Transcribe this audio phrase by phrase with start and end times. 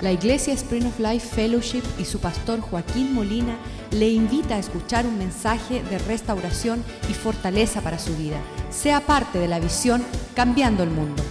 [0.00, 3.58] La Iglesia Spring of Life Fellowship y su pastor Joaquín Molina
[3.90, 8.40] le invita a escuchar un mensaje de restauración y fortaleza para su vida.
[8.70, 10.02] Sea parte de la visión
[10.34, 11.22] Cambiando el Mundo.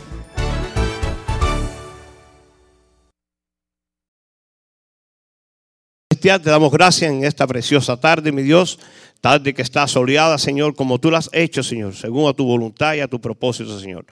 [6.22, 8.78] Te damos gracias en esta preciosa tarde, mi Dios,
[9.20, 12.94] tarde que está soleada, Señor, como tú la has hecho, Señor, según a tu voluntad
[12.94, 14.06] y a tu propósito, Señor.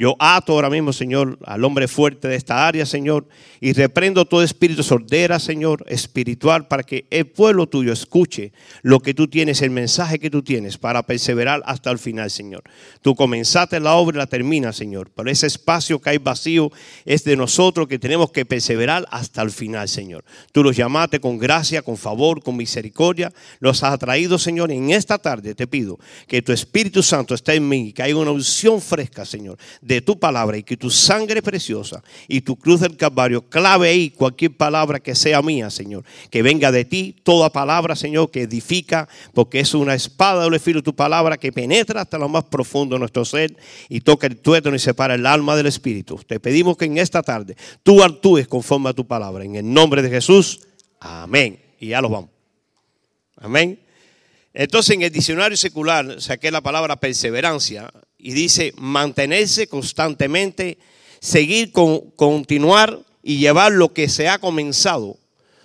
[0.00, 3.28] Yo ato ahora mismo, Señor, al hombre fuerte de esta área, Señor,
[3.60, 9.12] y reprendo todo espíritu sordera, Señor, espiritual, para que el pueblo tuyo escuche lo que
[9.12, 12.62] tú tienes, el mensaje que tú tienes, para perseverar hasta el final, Señor.
[13.02, 15.10] Tú comenzaste la obra y la terminas, Señor.
[15.14, 16.72] Pero ese espacio que hay vacío
[17.04, 20.24] es de nosotros que tenemos que perseverar hasta el final, Señor.
[20.50, 23.34] Tú los llamaste con gracia, con favor, con misericordia.
[23.58, 24.70] Los has atraído, Señor.
[24.70, 28.30] En esta tarde te pido que tu Espíritu Santo esté en mí, que haya una
[28.30, 29.58] unción fresca, Señor
[29.94, 34.10] de tu palabra y que tu sangre preciosa y tu cruz del Calvario clave ahí
[34.10, 36.04] cualquier palabra que sea mía, Señor.
[36.30, 40.80] Que venga de ti toda palabra, Señor, que edifica, porque es una espada de filo
[40.80, 43.56] tu palabra que penetra hasta lo más profundo de nuestro ser
[43.88, 46.20] y toca el tuétano y separa el alma del espíritu.
[46.24, 49.44] Te pedimos que en esta tarde tú actúes conforme a tu palabra.
[49.44, 50.60] En el nombre de Jesús,
[51.00, 51.60] amén.
[51.80, 52.30] Y ya lo vamos.
[53.36, 53.80] Amén.
[54.54, 57.90] Entonces en el diccionario secular saqué la palabra perseverancia
[58.22, 60.78] y dice mantenerse constantemente,
[61.20, 65.18] seguir, con, continuar y llevar lo que se ha comenzado,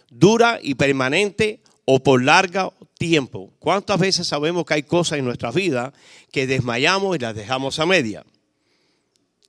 [0.09, 3.51] dura y permanente o por largo tiempo.
[3.59, 5.93] ¿Cuántas veces sabemos que hay cosas en nuestra vida
[6.31, 8.25] que desmayamos y las dejamos a media?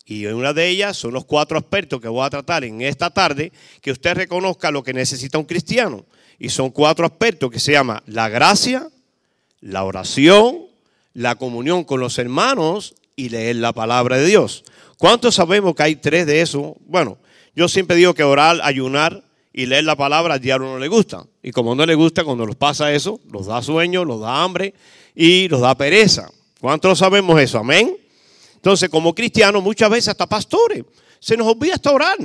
[0.05, 3.53] Y una de ellas son los cuatro aspectos que voy a tratar en esta tarde,
[3.81, 6.05] que usted reconozca lo que necesita un cristiano.
[6.39, 8.89] Y son cuatro aspectos que se llama la gracia,
[9.61, 10.66] la oración,
[11.17, 14.64] la comunión con los hermanos y leer la palabra de Dios.
[14.98, 16.77] ¿Cuántos sabemos que hay tres de eso?
[16.81, 17.17] Bueno,
[17.55, 21.25] yo siempre digo que orar, ayunar y leer la palabra al diablo no le gusta.
[21.42, 24.75] Y como no le gusta, cuando nos pasa eso, nos da sueño, nos da hambre
[25.15, 26.31] y nos da pereza.
[26.60, 27.59] ¿Cuántos sabemos eso?
[27.59, 27.97] Amén.
[28.56, 30.84] Entonces, como cristianos, muchas veces hasta pastores,
[31.19, 32.19] se nos olvida hasta orar.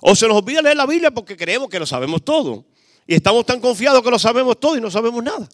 [0.00, 2.64] O se nos olvida leer la Biblia porque creemos que lo sabemos todo.
[3.06, 5.46] Y estamos tan confiados que lo sabemos todo y no sabemos nada.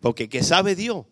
[0.00, 1.04] Porque ¿qué sabe Dios?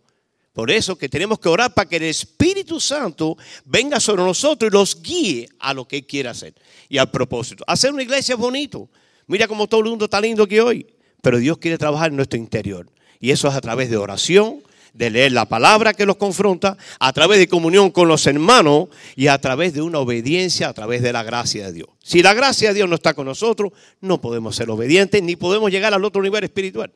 [0.52, 4.74] Por eso que tenemos que orar para que el Espíritu Santo venga sobre nosotros y
[4.74, 6.54] los guíe a lo que Él quiere hacer
[6.88, 7.64] y al propósito.
[7.66, 8.88] Hacer una iglesia es bonito.
[9.26, 10.86] Mira cómo todo el mundo está lindo aquí hoy.
[11.22, 12.86] Pero Dios quiere trabajar en nuestro interior.
[13.18, 17.12] Y eso es a través de oración, de leer la palabra que los confronta, a
[17.14, 21.14] través de comunión con los hermanos y a través de una obediencia, a través de
[21.14, 21.88] la gracia de Dios.
[22.02, 25.70] Si la gracia de Dios no está con nosotros, no podemos ser obedientes ni podemos
[25.70, 26.92] llegar al otro nivel espiritual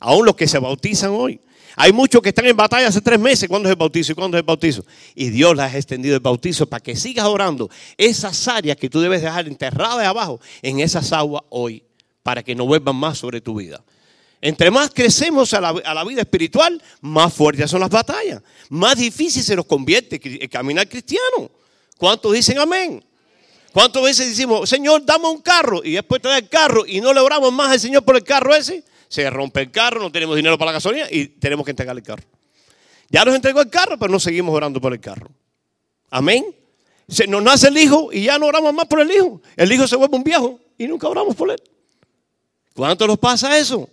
[0.00, 1.40] aún los que se bautizan hoy.
[1.82, 3.48] Hay muchos que están en batalla hace tres meses.
[3.48, 4.12] ¿Cuándo es el bautizo?
[4.12, 4.84] ¿Y cuándo es el bautizo?
[5.14, 9.00] Y Dios les ha extendido el bautizo para que sigas orando esas áreas que tú
[9.00, 11.82] debes dejar enterradas abajo en esas aguas hoy,
[12.22, 13.82] para que no vuelvan más sobre tu vida.
[14.42, 18.42] Entre más crecemos a la, vida espiritual, más fuertes son las batallas.
[18.68, 21.50] Más difícil se nos convierte el caminar cristiano.
[21.96, 23.02] ¿Cuántos dicen amén?
[23.72, 25.80] ¿Cuántas veces decimos, Señor, dame un carro?
[25.82, 28.54] Y después da el carro y no le oramos más al Señor por el carro
[28.54, 31.96] ese se rompe el carro, no tenemos dinero para la gasolina y tenemos que entregar
[31.96, 32.22] el carro.
[33.08, 35.28] Ya nos entregó el carro, pero no seguimos orando por el carro.
[36.10, 36.46] Amén.
[37.08, 39.42] Se nos nace el hijo y ya no oramos más por el hijo.
[39.56, 41.60] El hijo se vuelve un viejo y nunca oramos por él.
[42.72, 43.90] ¿Cuánto nos pasa eso?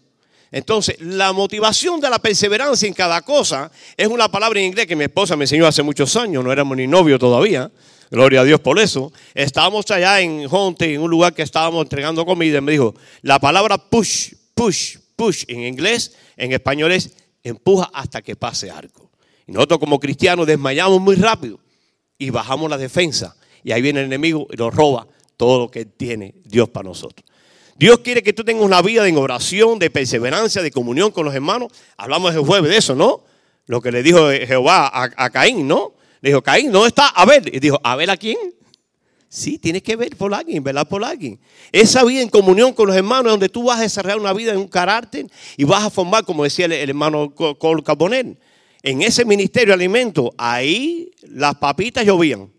[0.52, 4.96] Entonces, la motivación de la perseverancia en cada cosa es una palabra en inglés que
[4.96, 7.72] mi esposa me enseñó hace muchos años, no éramos ni novios todavía.
[8.12, 9.12] Gloria a Dios por eso.
[9.34, 13.40] Estábamos allá en Honte, en un lugar que estábamos entregando comida, y me dijo, la
[13.40, 17.12] palabra push, push, push en inglés, en español es
[17.44, 19.12] empuja hasta que pase algo.
[19.46, 21.60] Y nosotros como cristianos desmayamos muy rápido
[22.18, 23.36] y bajamos la defensa.
[23.64, 27.26] Y ahí viene el enemigo y nos roba todo lo que tiene Dios para nosotros.
[27.78, 31.36] Dios quiere que tú tengas una vida de oración, de perseverancia, de comunión con los
[31.36, 31.72] hermanos.
[31.96, 33.24] Hablamos el jueves de eso, ¿no?
[33.68, 35.94] Lo que le dijo Jehová a, Caín, ¿no?
[36.22, 37.44] Le dijo, Caín, ¿dónde está Abel?
[37.54, 38.38] Y dijo, ¿Abel a quién?
[39.30, 41.40] Sí, tienes que ver por alguien, velar por alguien.
[41.72, 44.58] Esa vida en comunión con los hermanos, donde tú vas a desarrollar una vida en
[44.58, 48.38] un carácter y vas a formar, como decía el, hermano Col Carbonel,
[48.84, 52.50] en ese ministerio de alimentos, ahí las papitas llovían.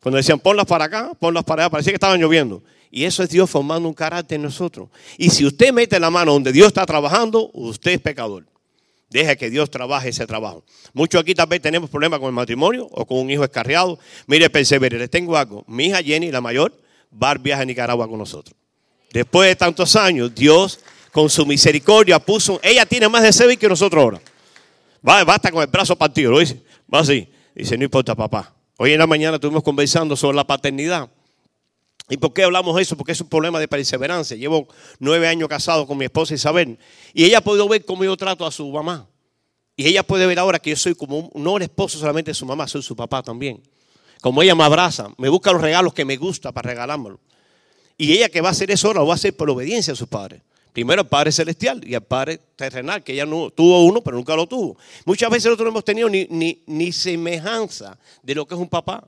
[0.00, 2.62] Cuando decían ponlas para acá, ponlas para allá, parecía que estaban lloviendo.
[2.90, 4.90] Y eso es Dios formando un carácter en nosotros.
[5.16, 8.44] Y si usted mete la mano donde Dios está trabajando, usted es pecador.
[9.14, 10.64] Deja que Dios trabaje ese trabajo.
[10.92, 13.96] Muchos aquí vez tenemos problemas con el matrimonio o con un hijo escarriado.
[14.26, 15.64] Mire, persevere, les tengo algo.
[15.68, 16.72] Mi hija Jenny, la mayor,
[17.22, 18.56] va a viajar a Nicaragua con nosotros.
[19.12, 20.80] Después de tantos años, Dios
[21.12, 24.20] con su misericordia puso, ella tiene más de ser que nosotros ahora.
[25.08, 26.60] Va, basta con el brazo partido, lo dice.
[26.92, 27.28] Va así.
[27.54, 28.52] Dice, no importa, papá.
[28.78, 31.08] Hoy en la mañana estuvimos conversando sobre la paternidad.
[32.08, 32.96] ¿Y por qué hablamos de eso?
[32.96, 34.36] Porque es un problema de perseverancia.
[34.36, 34.68] Llevo
[34.98, 36.78] nueve años casado con mi esposa Isabel
[37.14, 39.08] y ella ha podido ver cómo yo trato a su mamá.
[39.76, 42.46] Y ella puede ver ahora que yo soy como un, no esposo solamente de su
[42.46, 43.62] mamá, soy su papá también.
[44.20, 47.18] Como ella me abraza, me busca los regalos que me gusta para regalármelo.
[47.96, 49.96] Y ella que va a hacer eso ahora lo va a hacer por obediencia a
[49.96, 50.42] sus padres.
[50.72, 54.34] Primero al Padre Celestial y al Padre Terrenal, que ella no, tuvo uno, pero nunca
[54.34, 54.76] lo tuvo.
[55.04, 58.68] Muchas veces nosotros no hemos tenido ni, ni, ni semejanza de lo que es un
[58.68, 59.06] papá.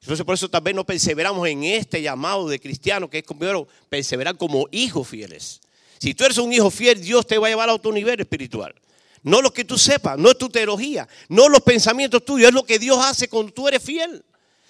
[0.00, 3.66] Entonces por eso tal vez no perseveramos en este llamado de cristiano, que es primero
[3.88, 5.60] perseverar como hijos fieles.
[5.98, 8.74] Si tú eres un hijo fiel, Dios te va a llevar a otro nivel espiritual.
[9.22, 12.64] No lo que tú sepas, no es tu teología, no los pensamientos tuyos, es lo
[12.64, 14.24] que Dios hace cuando tú eres fiel.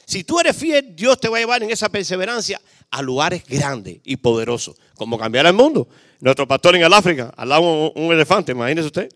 [0.07, 3.99] Si tú eres fiel, Dios te va a llevar en esa perseverancia a lugares grandes
[4.05, 5.89] y poderosos, como cambiar el mundo.
[6.21, 9.13] Nuestro pastor en el África, al lado un, un elefante, imagínese usted.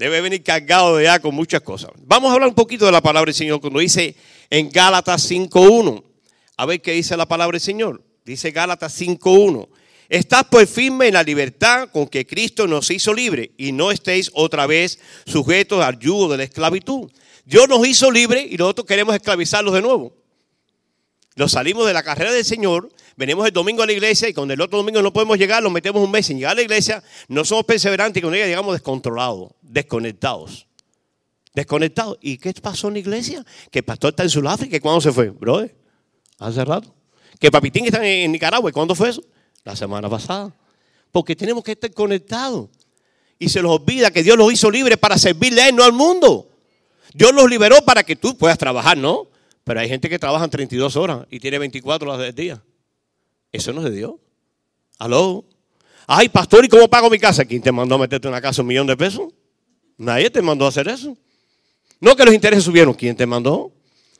[0.00, 1.90] Debe venir cargado de ya con muchas cosas.
[2.06, 4.16] Vamos a hablar un poquito de la palabra del Señor cuando dice
[4.48, 6.02] en Gálatas 5.1.
[6.56, 8.02] A ver qué dice la palabra del Señor.
[8.24, 9.68] Dice Gálatas 5.1.
[10.08, 14.30] Estás pues firme en la libertad con que Cristo nos hizo libre y no estéis
[14.32, 17.10] otra vez sujetos al yugo de la esclavitud.
[17.44, 20.14] Dios nos hizo libre y nosotros queremos esclavizarlos de nuevo.
[21.40, 24.52] Nos salimos de la carrera del Señor, venimos el domingo a la iglesia y cuando
[24.52, 27.02] el otro domingo no podemos llegar, nos metemos un mes sin llegar a la iglesia,
[27.28, 30.66] no somos perseverantes y con ella llegamos descontrolados, desconectados.
[31.54, 32.18] Desconectados.
[32.20, 33.42] ¿Y qué pasó en la iglesia?
[33.70, 34.76] Que el pastor está en Sudáfrica.
[34.76, 35.30] ¿Y cuándo se fue?
[35.30, 35.74] Brother,
[36.38, 36.94] hace rato.
[37.38, 38.68] Que Papitín está en Nicaragua.
[38.68, 39.22] ¿Y cuándo fue eso?
[39.64, 40.54] La semana pasada.
[41.10, 42.68] Porque tenemos que estar conectados.
[43.38, 45.94] Y se los olvida que Dios los hizo libres para servirle a Él, no al
[45.94, 46.50] mundo.
[47.14, 49.30] Dios los liberó para que tú puedas trabajar, ¿no?
[49.70, 52.60] Pero hay gente que trabaja 32 horas y tiene 24 horas del día.
[53.52, 54.14] Eso no es de Dios.
[54.98, 55.44] ¿Aló?
[56.08, 57.44] Ay, pastor, ¿y cómo pago mi casa?
[57.44, 59.32] ¿Quién te mandó a meterte en una casa un millón de pesos?
[59.96, 61.16] Nadie te mandó a hacer eso.
[62.00, 62.94] No que los intereses subieron.
[62.94, 63.70] ¿Quién te mandó?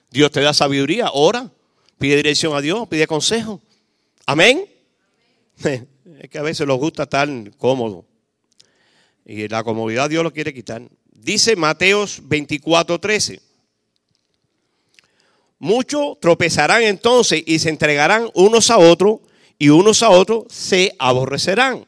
[0.09, 1.51] Dios te da sabiduría, ora,
[1.99, 3.61] pide dirección a Dios, pide consejo.
[4.27, 4.67] Amén.
[6.21, 8.05] Es que a veces nos gusta estar cómodo.
[9.27, 10.89] Y la comodidad Dios lo quiere quitar.
[11.13, 13.50] Dice Mateos 24:13.
[15.61, 19.19] Muchos tropezarán entonces y se entregarán unos a otros
[19.59, 21.87] y unos a otros se aborrecerán.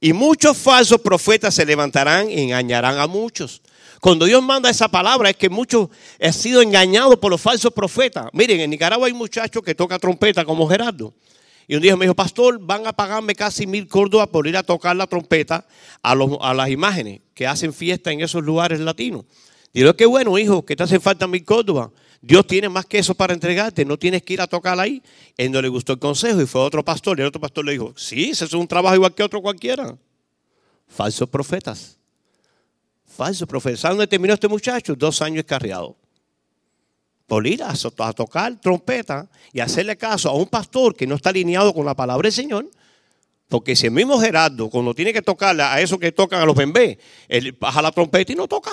[0.00, 3.62] Y muchos falsos profetas se levantarán y engañarán a muchos.
[4.02, 5.88] Cuando Dios manda esa palabra es que muchos
[6.20, 8.26] han sido engañados por los falsos profetas.
[8.34, 11.14] Miren, en Nicaragua hay muchachos que tocan trompeta como Gerardo.
[11.66, 14.62] Y un día me dijo, pastor, van a pagarme casi mil córdobas por ir a
[14.62, 15.66] tocar la trompeta
[16.02, 19.24] a, los, a las imágenes que hacen fiesta en esos lugares latinos.
[19.72, 21.88] Digo, qué bueno, hijo, que te hacen falta mil córdobas.
[22.26, 25.00] Dios tiene más que eso para entregarte, no tienes que ir a tocar ahí.
[25.36, 27.16] Él no le gustó el consejo y fue otro pastor.
[27.16, 29.96] Y el otro pastor le dijo, sí, ese es un trabajo igual que otro cualquiera.
[30.88, 31.96] Falsos profetas.
[33.04, 33.78] Falsos profetas.
[33.78, 34.96] ¿Saben dónde terminó este muchacho?
[34.96, 35.94] Dos años escarriado.
[37.28, 41.30] Por ir a, a tocar trompeta y hacerle caso a un pastor que no está
[41.30, 42.68] alineado con la palabra del Señor.
[43.46, 46.56] Porque si el mismo Gerardo, cuando tiene que tocarle a esos que tocan a los
[46.56, 48.72] bembés, él baja la trompeta y no toca.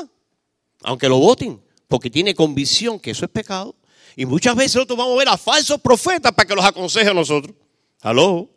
[0.82, 1.62] Aunque lo voten
[1.94, 3.76] porque tiene convicción que eso es pecado.
[4.16, 7.14] Y muchas veces nosotros vamos a ver a falsos profetas para que los aconseje a
[7.14, 7.56] nosotros.
[8.02, 8.50] Aló.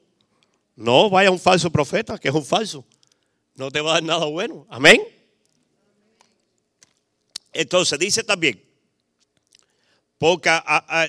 [0.75, 2.83] No vaya un falso profeta, que es un falso.
[3.55, 4.67] No te va a dar nada bueno.
[4.71, 5.03] Amén.
[7.53, 8.59] Entonces dice también,
[10.17, 10.51] porque,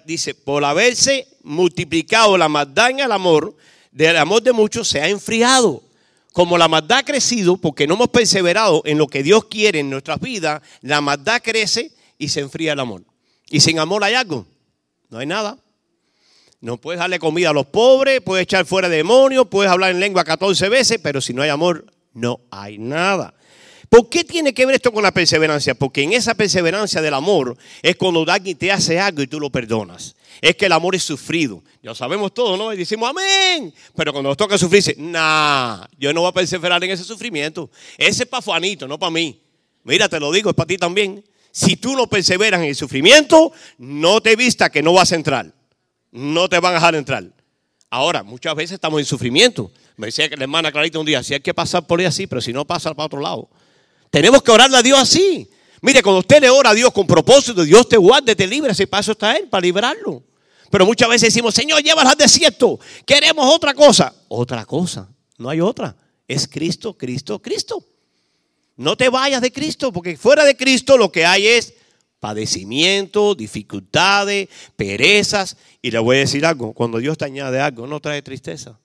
[0.05, 3.55] dice, por haberse multiplicado la maldad en el amor,
[3.89, 5.81] del amor de muchos se ha enfriado.
[6.33, 9.89] Como la maldad ha crecido, porque no hemos perseverado en lo que Dios quiere en
[9.89, 13.03] nuestras vidas, la maldad crece y se enfría el amor.
[13.49, 14.45] Y sin amor hay algo.
[15.09, 15.57] No hay nada.
[16.59, 20.23] No puedes darle comida a los pobres, puedes echar fuera demonios, puedes hablar en lengua
[20.23, 23.33] 14 veces, pero si no hay amor, no hay nada.
[23.89, 25.75] ¿Por qué tiene que ver esto con la perseverancia?
[25.75, 29.49] Porque en esa perseverancia del amor es cuando alguien te hace algo y tú lo
[29.49, 30.15] perdonas.
[30.41, 31.63] Es que el amor es sufrido.
[31.81, 32.73] Ya sabemos todo, ¿no?
[32.73, 33.73] Y decimos amén.
[33.95, 37.69] Pero cuando nos toca sufrir, dice, nah, yo no voy a perseverar en ese sufrimiento.
[37.97, 39.39] Ese es para Juanito, no para mí.
[39.83, 41.23] Mira, te lo digo, es para ti también.
[41.57, 45.51] Si tú no perseveras en el sufrimiento, no te vista que no vas a entrar.
[46.11, 47.23] No te van a dejar entrar.
[47.89, 49.71] Ahora, muchas veces estamos en sufrimiento.
[49.95, 52.27] Me decía que la hermana Clarita un día, si hay que pasar por ahí así,
[52.27, 53.49] pero si no pasa para otro lado.
[54.11, 55.49] Tenemos que orarle a Dios así.
[55.81, 58.71] Mire, cuando usted le ora a Dios con propósito, Dios te guarde, te libra.
[58.71, 60.21] Ese paso está Él para librarlo.
[60.69, 62.79] Pero muchas veces decimos, Señor, llévalas al desierto.
[63.03, 64.13] Queremos otra cosa.
[64.27, 65.09] Otra cosa.
[65.39, 65.95] No hay otra.
[66.27, 67.83] Es Cristo, Cristo, Cristo.
[68.77, 71.73] No te vayas de Cristo, porque fuera de Cristo lo que hay es
[72.19, 75.57] padecimiento, dificultades, perezas.
[75.81, 78.79] Y le voy a decir algo, cuando Dios te añade algo, no trae tristeza,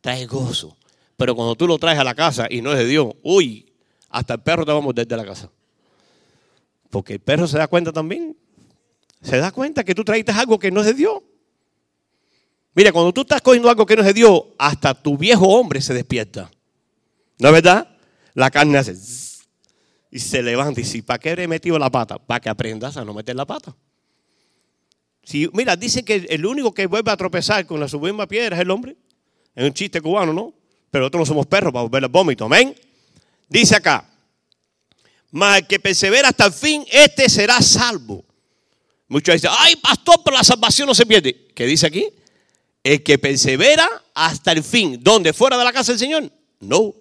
[0.00, 0.76] trae gozo.
[1.16, 3.72] Pero cuando tú lo traes a la casa y no es de Dios, uy,
[4.10, 5.50] hasta el perro te va a morder de la casa.
[6.90, 8.36] Porque el perro se da cuenta también.
[9.22, 11.22] Se da cuenta que tú traiste algo que no es de Dios.
[12.74, 15.80] Mira, cuando tú estás cogiendo algo que no es de Dios, hasta tu viejo hombre
[15.80, 16.50] se despierta.
[17.38, 17.93] ¿No es verdad?
[18.34, 18.94] La carne hace
[20.10, 22.18] y se levanta y dice, ¿para qué he metido la pata?
[22.18, 23.74] Para que aprendas a no meter la pata.
[25.24, 28.62] Si, mira, dicen que el único que vuelve a tropezar con la misma piedra es
[28.62, 28.96] el hombre.
[29.56, 30.54] Es un chiste cubano, ¿no?
[30.90, 32.44] Pero nosotros no somos perros para volver al vómito.
[32.44, 32.76] Amén.
[33.48, 34.08] Dice acá,
[35.32, 38.24] mas el que persevera hasta el fin, este será salvo.
[39.08, 41.48] Muchos dicen, ay, pastor, pero la salvación no se pierde.
[41.54, 42.08] ¿Qué dice aquí?
[42.84, 44.98] El que persevera hasta el fin.
[45.02, 45.32] ¿Dónde?
[45.32, 46.30] ¿Fuera de la casa del Señor?
[46.60, 46.94] No.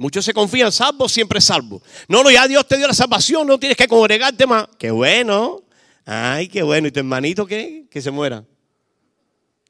[0.00, 1.82] Muchos se confían, salvo, siempre salvo.
[2.08, 4.66] No, no, ya Dios te dio la salvación, no tienes que congregarte más.
[4.78, 5.62] Qué bueno.
[6.06, 6.88] Ay, qué bueno.
[6.88, 7.84] ¿Y tu hermanito qué?
[7.90, 8.42] Que se muera.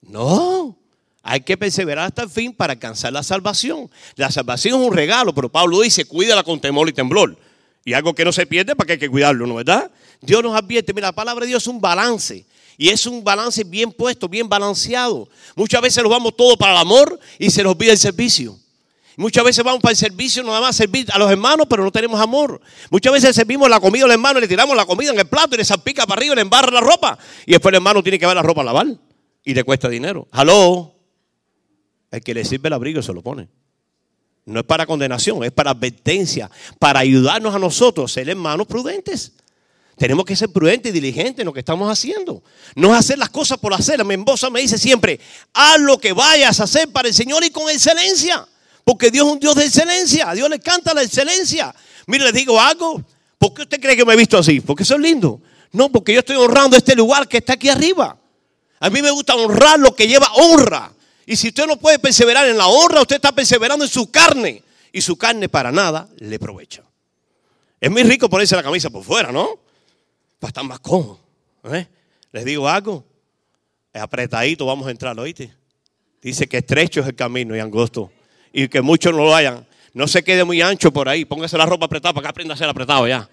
[0.02, 0.78] No.
[1.24, 3.90] Hay que perseverar hasta el fin para alcanzar la salvación.
[4.14, 7.36] La salvación es un regalo, pero Pablo dice, cuídala con temor y temblor.
[7.84, 9.90] Y algo que no se pierde, para que hay que cuidarlo, ¿no verdad?
[10.20, 12.46] Dios nos advierte, mira, la palabra de Dios es un balance.
[12.78, 15.28] Y es un balance bien puesto, bien balanceado.
[15.56, 18.59] Muchas veces nos vamos todo para el amor y se nos olvida el servicio.
[19.20, 22.18] Muchas veces vamos para el servicio, nada más servir a los hermanos, pero no tenemos
[22.18, 22.58] amor.
[22.88, 25.58] Muchas veces servimos la comida al hermano, le tiramos la comida en el plato y
[25.58, 27.18] le salpica para arriba, le embarra la ropa.
[27.44, 28.86] Y después el hermano tiene que ver la ropa a lavar.
[29.44, 30.26] Y le cuesta dinero.
[30.30, 30.94] ¡Aló!
[32.10, 33.50] El que le sirve el abrigo se lo pone.
[34.46, 39.34] No es para condenación, es para advertencia, para ayudarnos a nosotros a ser hermanos prudentes.
[39.98, 42.42] Tenemos que ser prudentes y diligentes en lo que estamos haciendo.
[42.74, 44.02] No es hacer las cosas por hacer.
[44.02, 45.20] Mi esposa me dice siempre,
[45.52, 48.48] haz lo que vayas a hacer para el Señor y con excelencia.
[48.84, 50.30] Porque Dios es un Dios de excelencia.
[50.30, 51.74] A Dios le canta la excelencia.
[52.06, 53.02] Mire, les digo algo.
[53.38, 54.60] ¿Por qué usted cree que me he visto así?
[54.60, 55.40] Porque es lindo.
[55.72, 58.18] No, porque yo estoy honrando este lugar que está aquí arriba.
[58.80, 60.92] A mí me gusta honrar lo que lleva honra.
[61.26, 64.62] Y si usted no puede perseverar en la honra, usted está perseverando en su carne.
[64.92, 66.82] Y su carne para nada le aprovecha.
[67.80, 69.58] Es muy rico ponerse la camisa por fuera, ¿no?
[70.38, 71.20] Para estar más cómodo.
[71.64, 71.86] ¿eh?
[72.32, 73.04] Les digo algo.
[73.92, 75.52] Es apretadito, vamos a entrar, ¿oíste?
[76.20, 78.10] Dice que estrecho es el camino y angosto.
[78.52, 79.66] Y que muchos no lo hayan.
[79.92, 81.24] No se quede muy ancho por ahí.
[81.24, 83.28] Póngase la ropa apretada para que aprenda a ser apretado ya.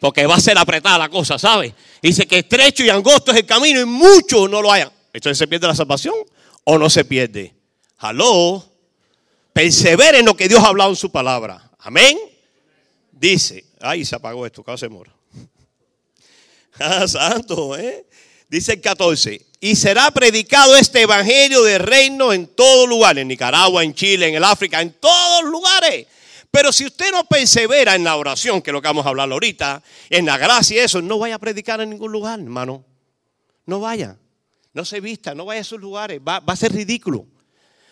[0.00, 1.74] Porque va a ser apretada la cosa, ¿sabe?
[2.02, 4.90] Dice que estrecho y angosto es el camino y muchos no lo hayan.
[5.12, 6.14] Entonces se pierde la salvación
[6.64, 7.54] o no se pierde.
[7.98, 8.68] Aló.
[9.52, 11.70] Persevere en lo que Dios ha hablado en su palabra.
[11.78, 12.18] Amén.
[13.12, 15.12] Dice, ay, se apagó esto, casi se mora.
[16.80, 18.06] Ah, santo, ¿eh?
[18.52, 23.82] Dice el 14, y será predicado este evangelio de reino en todo lugar, en Nicaragua,
[23.82, 26.06] en Chile, en el África, en todos lugares.
[26.50, 29.32] Pero si usted no persevera en la oración, que es lo que vamos a hablar
[29.32, 32.84] ahorita, en la gracia y eso, no vaya a predicar en ningún lugar, hermano.
[33.64, 34.18] No vaya.
[34.74, 37.24] No se vista, no vaya a esos lugares, va, a ser ridículo.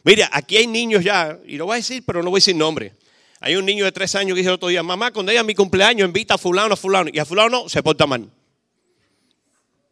[0.04, 2.54] Mira, aquí hay niños ya, y lo voy a decir, pero no voy a decir
[2.54, 2.92] nombre.
[3.40, 5.54] Hay un niño de tres años que dice el otro día, mamá, cuando ella mi
[5.54, 8.30] cumpleaños invita a fulano, a fulano, y a fulano se porta mal.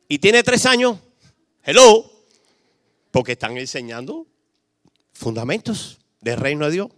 [0.09, 0.99] Y tiene tres años,
[1.63, 2.11] hello,
[3.11, 4.27] porque están enseñando
[5.13, 6.89] fundamentos del reino de Dios.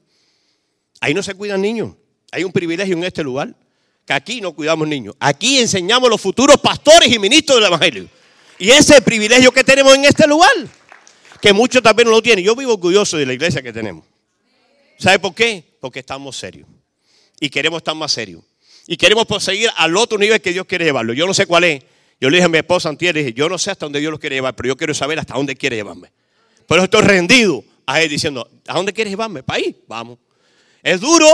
[1.00, 1.96] Ahí no se cuidan niños.
[2.30, 3.54] Hay un privilegio en este lugar,
[4.06, 5.16] que aquí no cuidamos niños.
[5.18, 8.08] Aquí enseñamos los futuros pastores y ministros del Evangelio.
[8.58, 10.52] Y ese es el privilegio que tenemos en este lugar,
[11.40, 12.44] que muchos también no lo tienen.
[12.44, 14.04] Yo vivo orgulloso de la iglesia que tenemos.
[14.98, 15.64] ¿Sabe por qué?
[15.80, 16.68] Porque estamos serios.
[17.40, 18.42] Y queremos estar más serios.
[18.86, 21.12] Y queremos proseguir al otro nivel que Dios quiere llevarlo.
[21.14, 21.82] Yo no sé cuál es.
[22.20, 24.18] Yo le dije a mi esposa antier, dije, yo no sé hasta dónde Dios lo
[24.18, 26.12] quiere llevar, pero yo quiero saber hasta dónde quiere llevarme.
[26.66, 29.42] Por eso estoy rendido a él diciendo, ¿a dónde quieres llevarme?
[29.42, 29.76] ¿Para ahí?
[29.88, 30.18] Vamos.
[30.82, 31.26] Es duro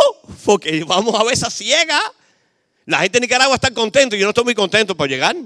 [0.45, 2.00] porque vamos a veces ciega.
[2.85, 5.37] La gente de Nicaragua está contenta y yo no estoy muy contento por llegar.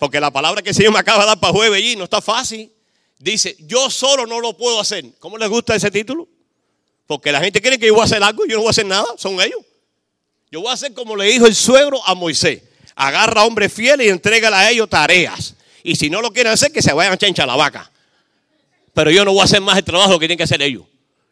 [0.00, 2.20] Porque la palabra que el Señor me acaba de dar para jueves allí no está
[2.20, 2.72] fácil.
[3.18, 5.04] Dice, yo solo no lo puedo hacer.
[5.20, 6.28] ¿Cómo les gusta ese título?
[7.06, 8.70] Porque la gente cree que yo voy a hacer algo y yo no voy a
[8.70, 9.06] hacer nada.
[9.16, 9.60] Son ellos.
[10.50, 12.62] Yo voy a hacer como le dijo el suegro a Moisés.
[13.00, 15.54] Agarra hombres fieles y entrégale a ellos tareas.
[15.84, 17.92] Y si no lo quieren hacer, que se vayan a chencha la vaca.
[18.92, 20.82] Pero yo no voy a hacer más el trabajo que tienen que hacer ellos.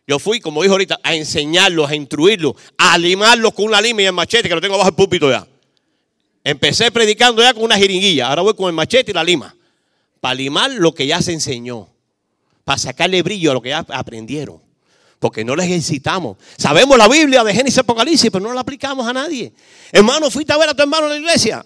[0.07, 4.05] Yo fui, como dijo ahorita, a enseñarlos, a instruirlos, a limarlos con una lima y
[4.05, 5.45] el machete que lo tengo bajo el púlpito ya.
[6.45, 9.53] Empecé predicando ya con una jeringuilla, ahora voy con el machete y la lima.
[10.21, 11.89] Para limar lo que ya se enseñó.
[12.63, 14.66] Para sacarle brillo a lo que ya aprendieron.
[15.19, 16.37] Porque no les ejercitamos.
[16.59, 19.53] Sabemos la Biblia de Génesis y Apocalipsis, pero no la aplicamos a nadie.
[19.91, 21.65] Hermano, fuiste a ver a tu hermano en la iglesia.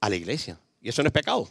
[0.00, 0.58] A la iglesia.
[0.80, 1.48] Y eso no es pecado.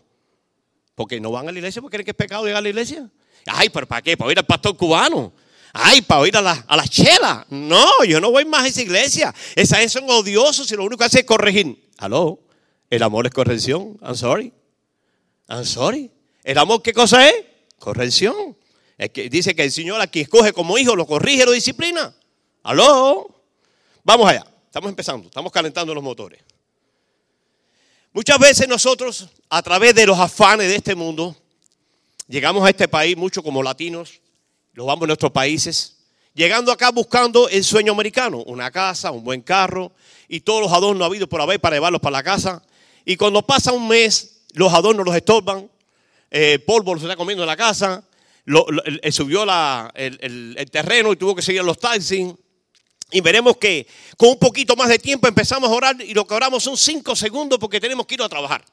[0.95, 3.09] Porque no van a la iglesia porque creen que es pecado llegar a la iglesia.
[3.45, 4.17] Ay, pero ¿para qué?
[4.17, 5.31] Para ir al pastor cubano.
[5.71, 7.45] Ay, para ir a la, a la chela.
[7.49, 9.33] No, yo no voy más a esa iglesia.
[9.55, 11.87] Esas son odiosos y lo único que hace es corregir.
[11.97, 12.39] Aló.
[12.89, 13.97] El amor es corrección.
[14.01, 14.51] I'm sorry.
[15.47, 16.11] I'm sorry.
[16.43, 17.35] ¿El amor qué cosa es?
[17.77, 18.56] Corrección.
[18.97, 22.15] Que dice que el Señor aquí escoge como hijo, lo corrige, lo disciplina.
[22.63, 23.29] ¿Aló?
[24.03, 24.45] Vamos allá.
[24.65, 25.27] Estamos empezando.
[25.27, 26.41] Estamos calentando los motores.
[28.11, 31.35] Muchas veces nosotros, a través de los afanes de este mundo,
[32.27, 34.21] llegamos a este país mucho como latinos,
[34.73, 35.97] los vamos a nuestros países,
[36.33, 39.91] llegando acá buscando el sueño americano, una casa, un buen carro
[40.27, 42.63] y todos los adornos habidos por haber para llevarlos para la casa.
[43.05, 45.69] Y cuando pasa un mes, los adornos los estorban,
[46.31, 48.03] eh, el polvo los está comiendo en la casa,
[49.11, 49.45] subió
[49.93, 52.33] el, terreno y tuvo que seguir los taxis.
[53.11, 53.87] Y veremos que
[54.17, 57.15] con un poquito más de tiempo empezamos a orar y lo que oramos son cinco
[57.15, 58.63] segundos porque tenemos que ir a trabajar.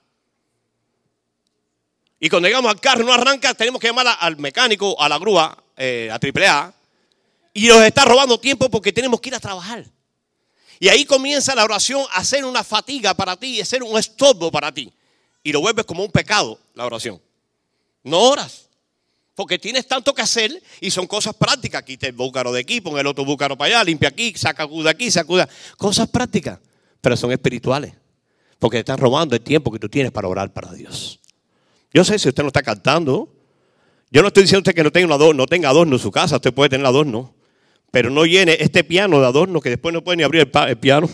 [2.19, 5.57] Y cuando llegamos al carro no arranca, tenemos que llamar al mecánico, a la grúa,
[5.77, 6.73] eh, a AAA,
[7.53, 9.85] y nos está robando tiempo porque tenemos que ir a trabajar.
[10.81, 14.51] Y ahí comienza la oración a ser una fatiga para ti, a ser un estorbo
[14.51, 14.93] para ti.
[15.43, 17.21] Y lo vuelves como un pecado, la oración.
[18.03, 18.69] No oras.
[19.35, 21.83] Porque tienes tanto que hacer y son cosas prácticas.
[21.83, 24.89] Quita el búcaro de aquí, pon el otro búcaro para allá, limpia aquí, saca de
[24.89, 25.49] aquí, sacuda.
[25.77, 26.61] Cosas prácticas,
[27.01, 27.95] pero son espirituales.
[28.61, 31.19] Porque te están robando el tiempo que tú tienes para orar para Dios.
[31.93, 33.29] Yo sé si usted no está cantando.
[34.11, 36.37] Yo no estoy diciendo usted que no tenga, adorno, no tenga adorno en su casa,
[36.37, 37.35] usted puede tener adorno.
[37.91, 41.09] Pero no llene este piano de adorno que después no puede ni abrir el, piano.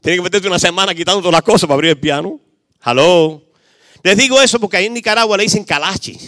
[0.00, 2.40] Tiene que meterte una semana quitando todas las cosas para abrir el piano.
[2.84, 3.42] Hello.
[4.04, 6.18] Les digo eso porque ahí en Nicaragua le dicen calachi.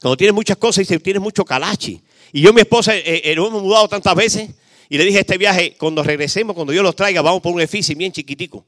[0.00, 2.02] Cuando tienes muchas cosas, dice, tienes mucho calachi.
[2.32, 4.50] Y yo y mi esposa eh, eh, hemos mudado tantas veces
[4.88, 7.96] y le dije este viaje, cuando regresemos, cuando yo los traiga, vamos por un edificio
[7.96, 8.64] bien chiquitico.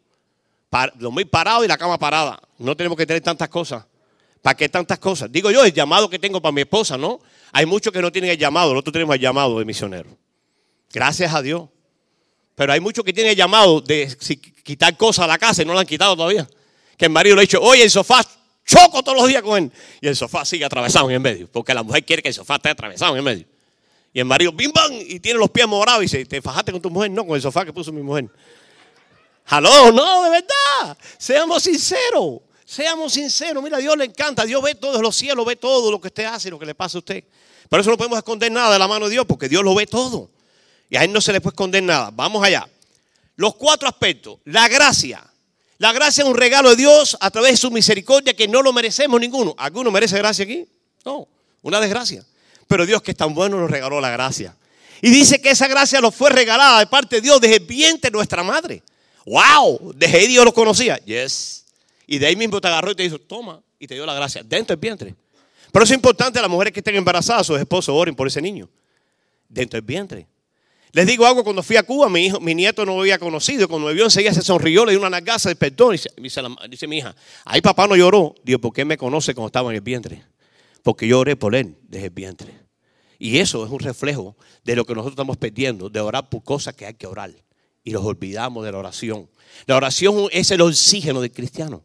[0.71, 2.41] Para, muy parado y la cama parada.
[2.59, 3.85] No tenemos que tener tantas cosas.
[4.43, 5.31] ¿Para qué tantas cosas?
[5.31, 7.21] Digo yo, el llamado que tengo para mi esposa, ¿no?
[7.53, 10.17] Hay muchos que no tienen el llamado, nosotros tenemos el llamado de misionero.
[10.93, 11.69] Gracias a Dios.
[12.55, 14.17] Pero hay muchos que tienen el llamado de
[14.65, 16.49] quitar cosas a la casa y no la han quitado todavía.
[16.97, 18.25] Que el marido le ha dicho, oye, el sofá
[18.69, 19.73] choco todos los días con él.
[20.01, 22.57] Y el sofá sigue atravesado en el medio, porque la mujer quiere que el sofá
[22.57, 23.47] esté atravesado en el medio.
[24.13, 26.81] Y el marido, bim bam, y tiene los pies morados y dice, ¿te fajaste con
[26.81, 27.11] tu mujer?
[27.11, 28.29] No, con el sofá que puso mi mujer.
[29.47, 30.99] Aló, no, de verdad.
[31.17, 32.41] Seamos sinceros.
[32.65, 33.63] Seamos sinceros.
[33.63, 34.45] Mira, a Dios le encanta.
[34.45, 36.75] Dios ve todos los cielos, ve todo lo que usted hace y lo que le
[36.75, 37.25] pasa a usted.
[37.69, 39.87] Por eso no podemos esconder nada de la mano de Dios, porque Dios lo ve
[39.87, 40.31] todo.
[40.91, 42.11] Y a Él no se le puede esconder nada.
[42.13, 42.69] Vamos allá.
[43.37, 44.39] Los cuatro aspectos.
[44.45, 45.28] La gracia.
[45.79, 48.73] La gracia es un regalo de Dios a través de su misericordia que no lo
[48.73, 49.55] merecemos ninguno.
[49.57, 50.67] ¿Alguno merece gracia aquí?
[51.05, 51.29] No,
[51.63, 52.25] una desgracia.
[52.67, 54.55] Pero Dios que es tan bueno nos regaló la gracia.
[55.01, 58.11] Y dice que esa gracia nos fue regalada de parte de Dios desde el vientre
[58.11, 58.83] de nuestra madre.
[59.25, 59.93] ¡Wow!
[59.95, 60.99] Desde ahí Dios lo conocía.
[60.99, 61.65] Yes.
[62.07, 64.43] Y de ahí mismo te agarró y te dijo, toma, y te dio la gracia
[64.43, 65.15] dentro del vientre.
[65.71, 68.69] Pero es importante a las mujeres que estén embarazadas, sus esposos oren por ese niño.
[69.49, 70.27] Dentro del vientre.
[70.93, 73.69] Les digo algo, cuando fui a Cuba, mi, hijo, mi nieto no me había conocido.
[73.69, 75.93] Cuando me vio enseguida se sonrió, le dio una nagaza, despertó.
[75.93, 78.35] Y dice, dice, mi hija, ahí papá no lloró.
[78.43, 80.25] Digo, ¿por qué me conoce cuando estaba en el vientre?
[80.83, 82.55] Porque yo oré por él desde el vientre.
[83.19, 86.75] Y eso es un reflejo de lo que nosotros estamos perdiendo, de orar por cosas
[86.75, 87.33] que hay que orar.
[87.85, 89.29] Y los olvidamos de la oración.
[89.67, 91.83] La oración es el oxígeno del cristiano.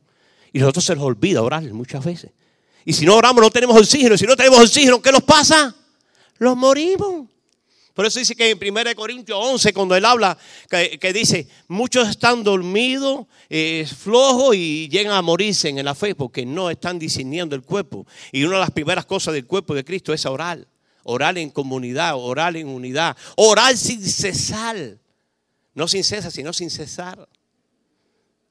[0.54, 2.32] Y nosotros se nos olvida orar muchas veces.
[2.86, 4.16] Y si no oramos no tenemos oxígeno.
[4.16, 5.76] Y si no tenemos oxígeno, ¿qué nos pasa?
[6.38, 7.33] Los morimos.
[7.94, 10.36] Por eso dice que en 1 Corintios 11, cuando él habla,
[10.68, 16.44] que, dice, muchos están dormidos, eh, flojos y llegan a morirse en la fe porque
[16.44, 18.08] no están discerniendo el cuerpo.
[18.32, 20.68] Y una de las primeras cosas del cuerpo de Cristo es orar.
[21.04, 24.98] Orar en comunidad, orar en unidad, orar sin cesar.
[25.76, 27.28] No sin cesar, sino sin cesar.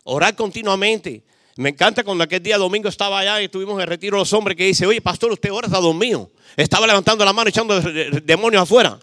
[0.04, 1.24] Orar continuamente.
[1.56, 4.56] Me encanta cuando aquel día domingo estaba allá y estuvimos en el retiro los hombres
[4.56, 6.30] que dice, oye pastor, usted ahora está dormido.
[6.56, 9.00] Estaba levantando la mano echando demonios afuera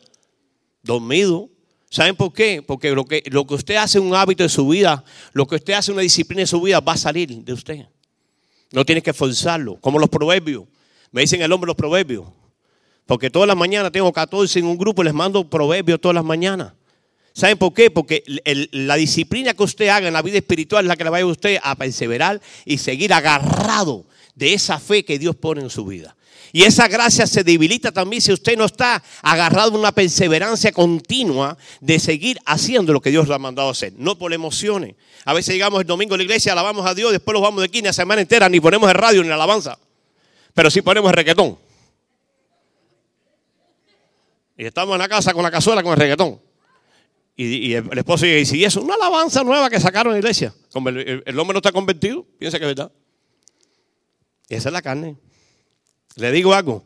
[0.83, 1.49] dormido.
[1.89, 2.61] ¿Saben por qué?
[2.61, 5.73] Porque lo que, lo que usted hace un hábito de su vida, lo que usted
[5.73, 7.85] hace una disciplina de su vida, va a salir de usted.
[8.71, 9.77] No tiene que forzarlo.
[9.81, 10.65] Como los proverbios.
[11.11, 12.27] Me dicen el hombre los proverbios.
[13.05, 16.73] Porque todas las mañanas tengo 14 en un grupo les mando proverbios todas las mañanas.
[17.33, 17.89] ¿Saben por qué?
[17.89, 18.23] Porque
[18.71, 21.25] la disciplina que usted haga en la vida espiritual es la que le va a
[21.25, 26.15] usted a perseverar y seguir agarrado de esa fe que Dios pone en su vida.
[26.51, 31.57] Y esa gracia se debilita también si usted no está agarrado en una perseverancia continua
[31.79, 33.93] de seguir haciendo lo que Dios le ha mandado hacer.
[33.97, 34.95] No por emociones.
[35.25, 37.65] A veces llegamos el domingo a la iglesia, alabamos a Dios, después los vamos de
[37.65, 39.77] aquí la semana entera, ni ponemos el radio ni la alabanza.
[40.53, 41.57] Pero sí ponemos el reggaetón.
[44.57, 46.41] Y estamos en la casa con la cazuela con el reggaetón.
[47.38, 48.81] Y, el, esposo dice, ¿y eso?
[48.81, 50.53] Una alabanza nueva que sacaron en la iglesia.
[50.73, 52.91] Como el, el hombre no está convertido, piensa que es verdad.
[54.49, 55.15] Esa es la carne.
[56.15, 56.83] Le digo algo.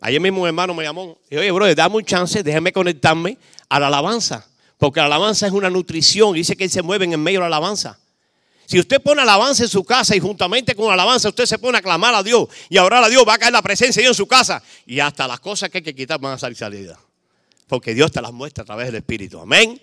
[0.00, 3.38] Ayer mismo un hermano me llamó y oye, bro, dame un chance, déjame conectarme
[3.68, 4.46] a la alabanza.
[4.78, 6.34] Porque la alabanza es una nutrición.
[6.34, 7.98] Dice que se mueve en medio de la alabanza.
[8.66, 11.78] Si usted pone alabanza en su casa y juntamente con la alabanza usted se pone
[11.78, 14.06] a clamar a Dios y a orar a Dios, va a caer la presencia de
[14.06, 14.62] Dios en su casa.
[14.86, 16.98] Y hasta las cosas que hay que quitar van a salir salidas.
[17.68, 19.40] Porque Dios te las muestra a través del Espíritu.
[19.40, 19.80] Amén.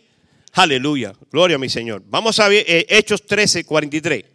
[0.53, 1.13] Aleluya.
[1.31, 2.03] Gloria a mi Señor.
[2.07, 4.25] Vamos a ver eh, Hechos 13, 43.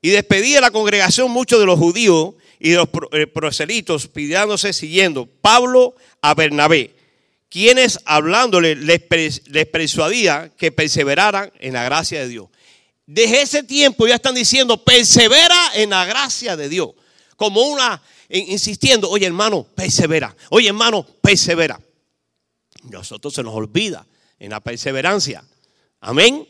[0.00, 5.26] Y despedía a la congregación muchos de los judíos y los eh, proselitos pidiéndose siguiendo
[5.26, 6.94] Pablo a Bernabé,
[7.48, 9.00] quienes hablándole les,
[9.66, 12.48] persuadía que perseveraran en la gracia de Dios.
[13.06, 16.90] Desde ese tiempo ya están diciendo, persevera en la gracia de Dios.
[17.36, 20.34] Como una, insistiendo, oye hermano, persevera.
[20.50, 21.80] Oye hermano, persevera.
[22.84, 24.06] Nosotros se nos olvida
[24.38, 25.44] en la perseverancia.
[26.00, 26.46] Amén.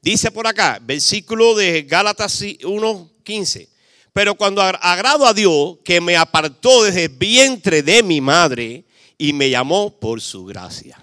[0.00, 3.68] Dice por acá, versículo de Gálatas 1.15.
[4.12, 8.84] Pero cuando agrado a Dios, que me apartó desde el vientre de mi madre
[9.16, 11.02] y me llamó por su gracia.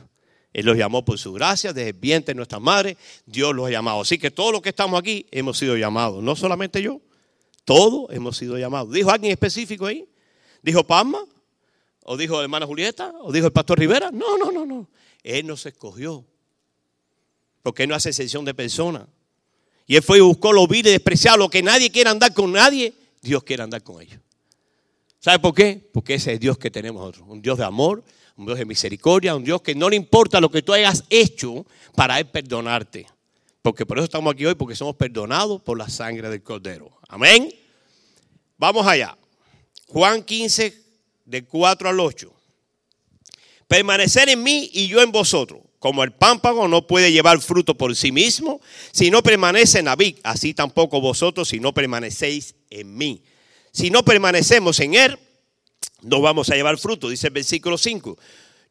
[0.53, 3.71] Él los llamó por su gracia, desde el vientre de nuestra madre, Dios los ha
[3.71, 4.01] llamado.
[4.01, 7.01] Así que todos los que estamos aquí hemos sido llamados, no solamente yo,
[7.65, 8.91] todos hemos sido llamados.
[8.91, 10.07] ¿Dijo alguien específico ahí?
[10.61, 11.23] ¿Dijo Palma?
[12.03, 13.13] ¿O dijo hermana Julieta?
[13.21, 14.09] ¿O dijo el pastor Rivera?
[14.11, 14.87] No, no, no, no.
[15.23, 16.25] Él nos escogió.
[17.61, 19.03] Porque Él no hace excepción de personas.
[19.85, 22.51] Y Él fue y buscó lo vil y despreciado, lo que nadie quiere andar con
[22.51, 22.93] nadie.
[23.21, 24.19] Dios quiere andar con ellos.
[25.19, 25.89] ¿Sabe por qué?
[25.93, 27.27] Porque ese es Dios que tenemos nosotros.
[27.27, 28.03] Un Dios de amor,
[28.37, 31.65] un Dios de misericordia, un Dios que no le importa lo que tú hayas hecho
[31.95, 33.07] para Él perdonarte.
[33.61, 36.89] Porque por eso estamos aquí hoy, porque somos perdonados por la sangre del Cordero.
[37.09, 37.53] Amén.
[38.57, 39.17] Vamos allá.
[39.87, 40.81] Juan 15,
[41.25, 42.33] de 4 al 8.
[43.67, 45.61] Permanecer en mí y yo en vosotros.
[45.77, 48.59] Como el pámpago no puede llevar fruto por sí mismo,
[48.91, 53.23] si no permanece en la así tampoco vosotros si no permanecéis en mí.
[53.71, 55.17] Si no permanecemos en él,
[56.01, 58.17] no vamos a llevar fruto, dice el versículo 5.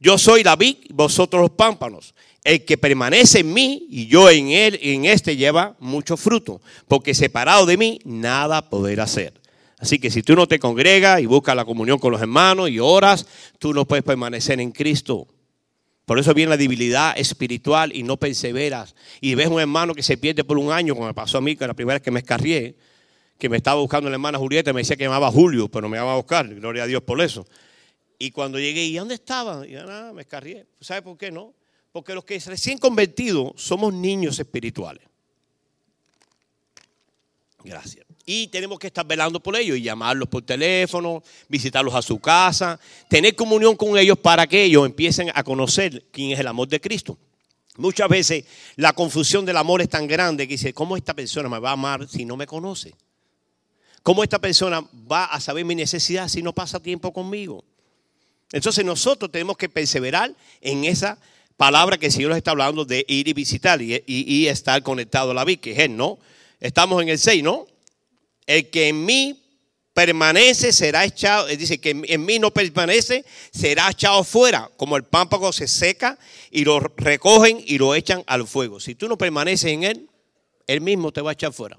[0.01, 2.15] Yo soy la vid, vosotros los pámpanos.
[2.45, 7.15] El que permanece en mí y yo en él, en este lleva mucho fruto, porque
[7.15, 9.35] separado de mí nada poder hacer.
[9.79, 12.79] Así que si tú no te congregas y buscas la comunión con los hermanos y
[12.79, 13.27] oras,
[13.59, 15.29] tú no puedes permanecer en Cristo.
[16.05, 18.95] Por eso viene la debilidad espiritual y no perseveras.
[19.21, 21.55] Y ves un hermano que se pierde por un año, como me pasó a mí,
[21.55, 22.77] que la primera vez que me escarrié,
[23.39, 26.13] que me estaba buscando la hermana Julieta, me decía que llamaba Julio, pero me iba
[26.13, 27.47] a buscar, gloria a Dios por eso.
[28.19, 29.67] Y cuando llegué, ¿y dónde estaba?
[29.67, 30.67] Y nada, me escarrié.
[30.81, 31.55] ¿Sabe por qué no?
[31.93, 35.05] Porque los que recién convertidos somos niños espirituales.
[37.63, 38.05] Gracias.
[38.27, 42.79] Y tenemos que estar velando por ellos y llamarlos por teléfono, visitarlos a su casa,
[43.09, 46.81] tener comunión con ellos para que ellos empiecen a conocer quién es el amor de
[46.81, 47.17] Cristo.
[47.77, 48.45] Muchas veces
[48.77, 51.75] la confusión del amor es tan grande que dice, ¿cómo esta persona me va a
[51.75, 52.95] amar si no me conoce?
[54.03, 57.65] ¿Cómo esta persona va a saber mi necesidad si no pasa tiempo conmigo?
[58.53, 61.19] Entonces nosotros tenemos que perseverar en esa
[61.57, 65.35] palabra que el Señor nos está hablando de ir y visitar y, estar conectado a
[65.35, 66.19] la vida, que es Él, ¿no?
[66.61, 67.67] Estamos en el 6, ¿no?
[68.47, 69.43] El que en mí
[69.93, 75.53] permanece será echado, dice que en mí no permanece, será echado fuera, como el pámpago
[75.53, 76.17] se seca
[76.51, 78.79] y lo recogen y lo echan al fuego.
[78.79, 80.09] Si tú no permaneces en él,
[80.69, 81.79] él mismo te va a echar fuera.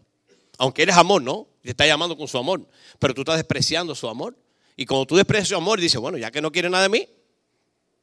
[0.58, 1.48] Aunque eres amor, ¿no?
[1.70, 2.66] Te está llamando con su amor,
[2.98, 4.36] pero tú estás despreciando su amor.
[4.76, 7.08] Y cuando tú desprecias su amor, dice, bueno, ya que no quiere nada de mí,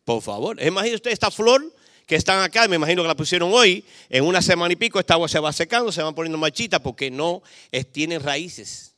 [0.05, 0.63] por favor.
[0.63, 1.75] Imagínese usted esta flor
[2.07, 5.15] que están acá, me imagino que la pusieron hoy, en una semana y pico esta
[5.15, 7.43] agua se va secando, se van poniendo marchitas porque no
[7.91, 8.95] tienen raíces.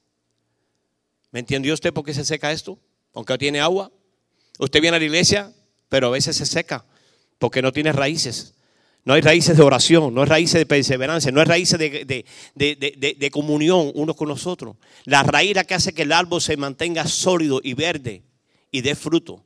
[1.30, 2.78] ¿Me entendió usted por qué se seca esto?
[3.14, 3.90] Aunque tiene agua.
[4.58, 5.50] Usted viene a la iglesia,
[5.88, 6.84] pero a veces se seca
[7.38, 8.52] porque no tiene raíces.
[9.08, 13.30] No hay raíces de oración, no hay raíces de perseverancia, no hay raíces de, de,
[13.30, 14.76] comunión unos con nosotros.
[15.04, 18.22] La raíz la que hace que el árbol se mantenga sólido y verde
[18.70, 19.42] y dé fruto.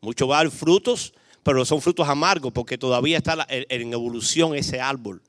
[0.00, 1.12] Muchos van frutos
[1.42, 5.20] pero son frutos amargos porque todavía está en evolución ese árbol.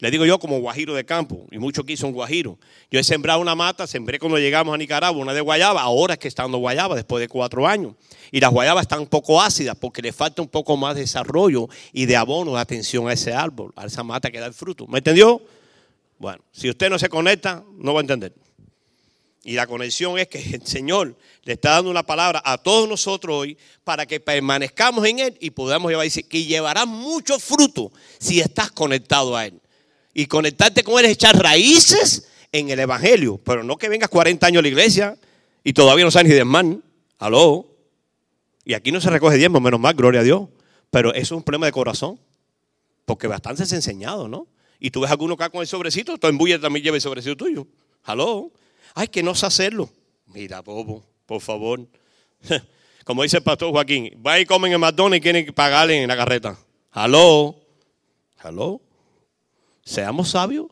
[0.00, 2.56] Le digo yo como guajiro de campo, y muchos aquí son guajiros.
[2.90, 6.18] Yo he sembrado una mata, sembré cuando llegamos a Nicaragua, una de guayaba, ahora es
[6.18, 7.92] que está dando guayaba después de cuatro años.
[8.32, 11.68] Y las guayabas están un poco ácidas porque le falta un poco más de desarrollo
[11.92, 14.86] y de abono, de atención a ese árbol, a esa mata que da el fruto.
[14.86, 15.42] ¿Me entendió?
[16.18, 18.32] Bueno, si usted no se conecta, no va a entender.
[19.42, 23.36] Y la conexión es que el Señor le está dando una palabra a todos nosotros
[23.36, 28.40] hoy para que permanezcamos en Él y podamos llevar, dice, que llevará mucho fruto si
[28.40, 29.60] estás conectado a Él.
[30.12, 34.46] Y conectarte con Él es echar raíces en el Evangelio, pero no que vengas 40
[34.46, 35.16] años a la iglesia
[35.62, 36.82] y todavía no sabes ni de man.
[37.18, 37.66] Aló.
[38.64, 40.48] Y aquí no se recoge diezmo, menos mal, gloria a Dios.
[40.90, 42.18] Pero eso es un problema de corazón,
[43.04, 44.48] porque bastante es enseñado, ¿no?
[44.80, 47.36] Y tú ves a alguno acá con el sobrecito, tú en también lleva el sobrecito
[47.36, 47.66] tuyo.
[48.04, 48.50] Aló.
[48.94, 49.90] Ay, que no sé hacerlo.
[50.26, 51.86] Mira, bobo, por favor.
[53.04, 56.16] Como dice el pastor Joaquín, va y comen en McDonald's y quieren pagarle en la
[56.16, 56.58] carreta.
[56.92, 57.56] Aló,
[58.38, 58.80] aló.
[59.84, 60.66] Seamos sabios.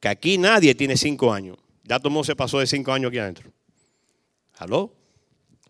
[0.00, 1.58] Que aquí nadie tiene cinco años.
[1.84, 3.52] Ya Tomó se pasó de cinco años aquí adentro.
[4.56, 4.92] Aló.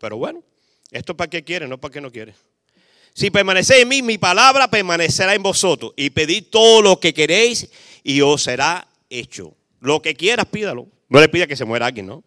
[0.01, 0.43] Pero bueno,
[0.91, 2.35] esto es para qué quiere, no para qué no quiere.
[3.13, 5.93] Si permanecéis en mí, mi palabra permanecerá en vosotros.
[5.97, 7.69] Y pedid todo lo que queréis
[8.03, 9.55] y os será hecho.
[9.81, 10.89] Lo que quieras, pídalo.
[11.09, 12.23] No le pida que se muera alguien, ¿no?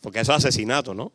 [0.00, 1.12] Porque eso es asesinato, ¿no?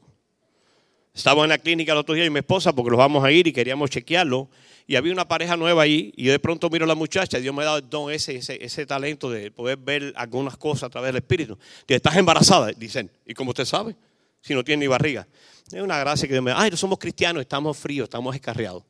[1.16, 3.48] Estaba en la clínica el otro día y mi esposa, porque los vamos a ir
[3.48, 4.50] y queríamos chequearlo.
[4.86, 7.56] Y había una pareja nueva ahí, y yo de pronto miro a la muchacha, Dios
[7.56, 11.08] me ha dado el don, ese, ese, talento de poder ver algunas cosas a través
[11.08, 11.58] del Espíritu.
[11.88, 12.72] Dice, ¿estás embarazada?
[12.74, 13.96] Dicen, ¿y cómo usted sabe?
[14.42, 15.26] Si no tiene ni barriga.
[15.72, 16.62] Es una gracia que Dios me da.
[16.62, 18.84] Ay, no somos cristianos, estamos fríos, estamos escarriados.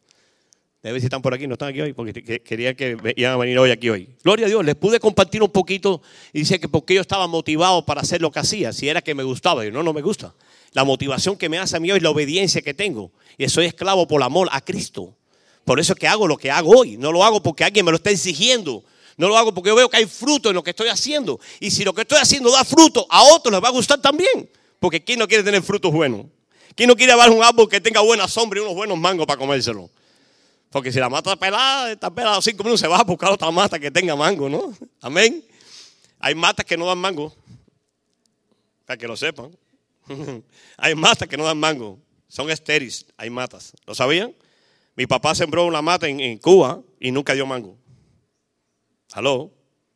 [0.82, 3.58] Debe si están por aquí, no están aquí hoy, porque quería que iban a venir
[3.58, 4.10] hoy aquí hoy.
[4.24, 6.02] Gloria a Dios, les pude compartir un poquito
[6.34, 9.16] y dice que porque yo estaba motivado para hacer lo que hacía, si era que
[9.16, 9.64] me gustaba.
[9.64, 10.34] Yo no, no me gusta.
[10.76, 13.10] La motivación que me hace a mí hoy es la obediencia que tengo.
[13.38, 15.16] Y soy esclavo por amor a Cristo.
[15.64, 16.98] Por eso es que hago lo que hago hoy.
[16.98, 18.84] No lo hago porque alguien me lo está exigiendo.
[19.16, 21.40] No lo hago porque yo veo que hay fruto en lo que estoy haciendo.
[21.62, 24.50] Y si lo que estoy haciendo da fruto, a otros les va a gustar también.
[24.78, 26.26] Porque ¿quién no quiere tener frutos buenos?
[26.76, 29.40] ¿Quién no quiere llevar un árbol que tenga buena sombra y unos buenos mangos para
[29.40, 29.90] comérselo?
[30.70, 33.50] Porque si la mata está pelada, está pelada cinco minutos, se va a buscar otra
[33.50, 34.74] mata que tenga mango, ¿no?
[35.00, 35.42] Amén.
[36.20, 37.34] Hay matas que no dan mango.
[38.86, 39.58] Para que lo sepan.
[40.78, 42.00] hay matas que no dan mango.
[42.28, 43.06] Son estériles.
[43.18, 43.74] Hay matas.
[43.86, 44.34] ¿Lo sabían?
[44.96, 47.78] Mi papá sembró una mata en, Cuba y nunca dio mango.
[49.14, 49.52] Aló.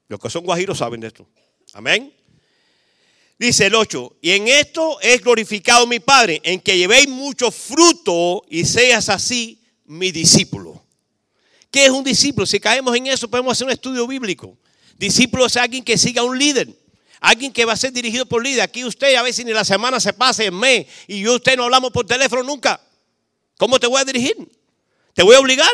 [0.07, 1.27] Los que son guajiros saben de esto.
[1.73, 2.13] Amén.
[3.37, 8.43] Dice el 8, y en esto es glorificado mi Padre, en que llevéis mucho fruto
[8.49, 10.83] y seas así mi discípulo.
[11.71, 12.45] ¿Qué es un discípulo?
[12.45, 14.57] Si caemos en eso, podemos hacer un estudio bíblico.
[14.97, 16.67] Discípulo es alguien que siga a un líder.
[17.19, 18.61] Alguien que va a ser dirigido por líder.
[18.61, 21.65] Aquí usted a veces ni la semana se pase en mes y yo usted no
[21.65, 22.79] hablamos por teléfono nunca.
[23.57, 24.35] ¿Cómo te voy a dirigir?
[25.13, 25.71] ¿Te voy a obligar?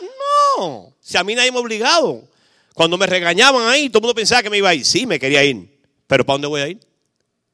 [0.58, 0.96] No.
[1.00, 2.28] Si a mí nadie me ha obligado.
[2.74, 4.84] Cuando me regañaban ahí, todo el mundo pensaba que me iba a ir.
[4.84, 5.80] Sí, me quería ir.
[6.08, 6.80] Pero ¿para dónde voy a ir?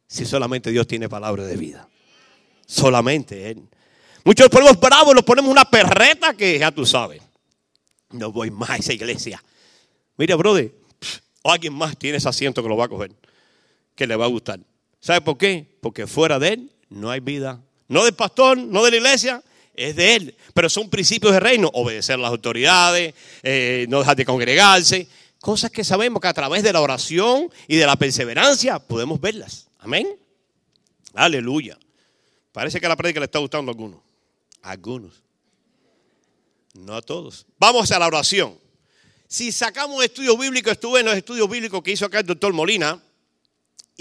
[0.08, 1.88] Si solamente Dios tiene palabra de vida.
[2.65, 3.62] Solamente Él.
[4.23, 7.21] Muchos ponemos bravos, los ponemos una perreta que ya tú sabes.
[8.12, 9.43] No voy más a esa iglesia.
[10.15, 10.73] Mira, brother,
[11.41, 13.12] o alguien más tiene ese asiento que lo va a coger
[13.95, 14.60] que le va a gustar.
[14.99, 15.77] ¿Sabe por qué?
[15.82, 17.62] Porque fuera de Él no hay vida.
[17.88, 20.36] No del pastor, no de la iglesia, es de Él.
[20.54, 21.69] Pero son principios de reino.
[21.73, 25.08] Obedecer a las autoridades, eh, no dejar de congregarse.
[25.39, 29.67] Cosas que sabemos que a través de la oración y de la perseverancia podemos verlas.
[29.80, 30.08] Amén.
[31.13, 31.77] Aleluya.
[32.51, 33.99] Parece que la prédica le está gustando a algunos.
[34.62, 35.23] A algunos.
[36.73, 37.45] No a todos.
[37.58, 38.58] Vamos a la oración.
[39.27, 42.54] Si sacamos un estudio bíblico, estuve en los estudios bíblicos que hizo acá el doctor
[42.54, 43.01] Molina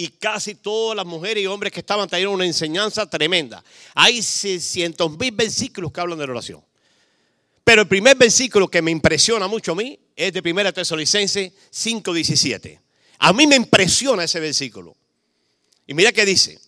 [0.01, 3.63] y casi todas las mujeres y hombres que estaban trayendo una enseñanza tremenda.
[3.95, 6.65] Hay 600 mil versículos que hablan de la oración.
[7.63, 12.81] Pero el primer versículo que me impresiona mucho a mí es de 1 Tesalonicenses 5:17.
[13.19, 14.97] A mí me impresiona ese versículo.
[15.87, 16.59] Y mira qué dice.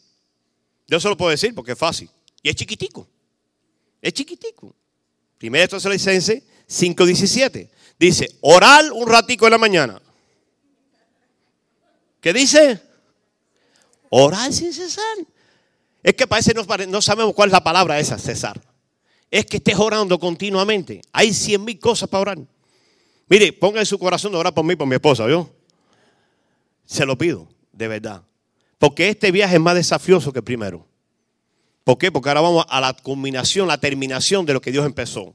[0.86, 2.10] Yo solo puedo decir porque es fácil.
[2.42, 3.08] Y es chiquitico.
[4.02, 4.76] Es chiquitico.
[5.40, 7.70] 1 Tesalonicenses 5:17.
[7.98, 10.02] Dice, orar un ratico en la mañana.
[12.20, 12.91] ¿Qué dice?
[14.14, 15.16] Orar sin cesar.
[16.02, 18.60] Es que parece no, no sabemos cuál es la palabra esa, cesar.
[19.30, 21.00] Es que estés orando continuamente.
[21.12, 22.38] Hay cien mil cosas para orar.
[23.26, 25.48] Mire, ponga en su corazón de orar por mí, por mi esposa, ¿yo?
[26.84, 28.22] Se lo pido, de verdad.
[28.76, 30.86] Porque este viaje es más desafioso que el primero.
[31.82, 32.12] ¿Por qué?
[32.12, 35.34] Porque ahora vamos a la culminación, la terminación de lo que Dios empezó.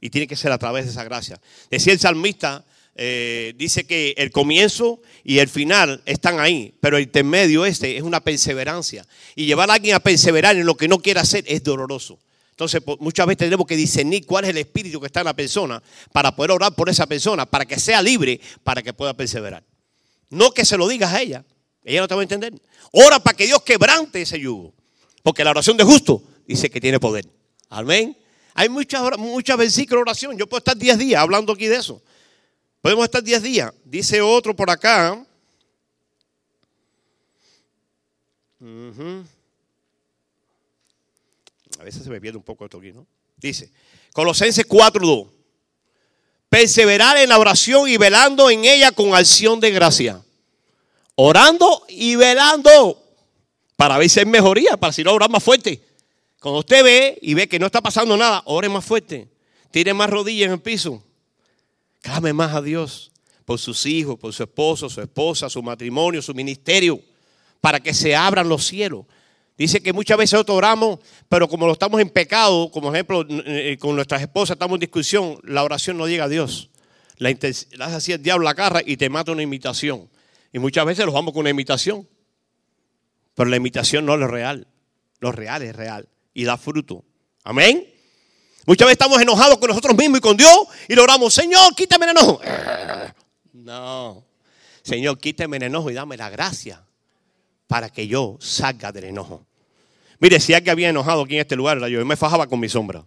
[0.00, 1.40] Y tiene que ser a través de esa gracia.
[1.70, 2.64] Decía el salmista,
[2.98, 8.02] eh, dice que el comienzo y el final están ahí, pero el intermedio este es
[8.02, 9.06] una perseverancia.
[9.34, 12.18] Y llevar a alguien a perseverar en lo que no quiere hacer es doloroso.
[12.50, 15.82] Entonces, muchas veces tenemos que discernir cuál es el espíritu que está en la persona
[16.10, 19.62] para poder orar por esa persona, para que sea libre, para que pueda perseverar.
[20.30, 21.44] No que se lo digas a ella,
[21.84, 22.54] ella no te va a entender.
[22.92, 24.72] Ora para que Dios quebrante ese yugo,
[25.22, 27.26] porque la oración de justo dice que tiene poder.
[27.68, 28.16] Amén.
[28.54, 30.38] Hay muchas, muchas versículos de oración.
[30.38, 32.00] Yo puedo estar 10 días hablando aquí de eso.
[32.80, 33.72] Podemos estar 10 días.
[33.84, 35.24] Dice otro por acá.
[41.78, 43.06] A veces se me pierde un poco esto aquí, ¿no?
[43.36, 43.70] Dice,
[44.12, 45.28] Colosenses 4.2.
[46.48, 50.22] Perseverar en la oración y velando en ella con acción de gracia.
[51.16, 53.02] Orando y velando
[53.76, 55.82] para ver si hay mejoría, para si no orar más fuerte.
[56.40, 59.28] Cuando usted ve y ve que no está pasando nada, ore más fuerte.
[59.70, 61.02] Tire más rodillas en el piso.
[62.06, 63.10] Clame más a Dios
[63.44, 67.00] por sus hijos, por su esposo, su esposa, su matrimonio, su ministerio,
[67.60, 69.06] para que se abran los cielos.
[69.58, 73.76] Dice que muchas veces nosotros oramos, pero como lo estamos en pecado, como ejemplo, eh,
[73.80, 76.70] con nuestras esposas estamos en discusión, la oración no llega a Dios.
[77.16, 80.08] La, hace así el diablo la carra y te mata una imitación.
[80.52, 82.08] Y muchas veces los vamos con una imitación.
[83.34, 84.68] Pero la imitación no es lo real.
[85.18, 87.04] Lo real es real y da fruto.
[87.42, 87.84] Amén.
[88.66, 92.06] Muchas veces estamos enojados con nosotros mismos y con Dios y le oramos, Señor, quítame
[92.06, 92.40] el enojo.
[93.52, 94.24] No,
[94.82, 96.84] Señor, quítame el enojo y dame la gracia
[97.68, 99.46] para que yo salga del enojo.
[100.18, 103.04] Mire, si alguien había enojado aquí en este lugar, yo, me fajaba con mi sombra.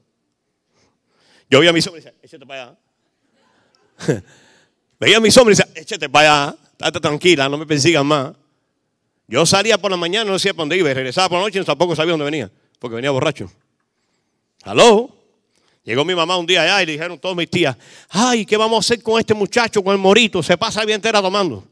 [1.50, 2.78] Yo veía mi sombra y decía, échate para
[4.08, 4.24] allá.
[5.00, 8.34] veía mi sombra y decía, échate para allá, estate tranquila, no me persigan más.
[9.28, 11.64] Yo salía por la mañana, no decía para dónde iba, regresaba por la noche y
[11.66, 13.52] tampoco sabía dónde venía, porque venía borracho.
[14.64, 15.19] ¿Aló?
[15.90, 17.76] Llegó mi mamá un día allá y le dijeron todos mis tías,
[18.10, 20.44] ay, ¿qué vamos a hacer con este muchacho, con el morito?
[20.44, 21.64] Se pasa la vida entera tomando.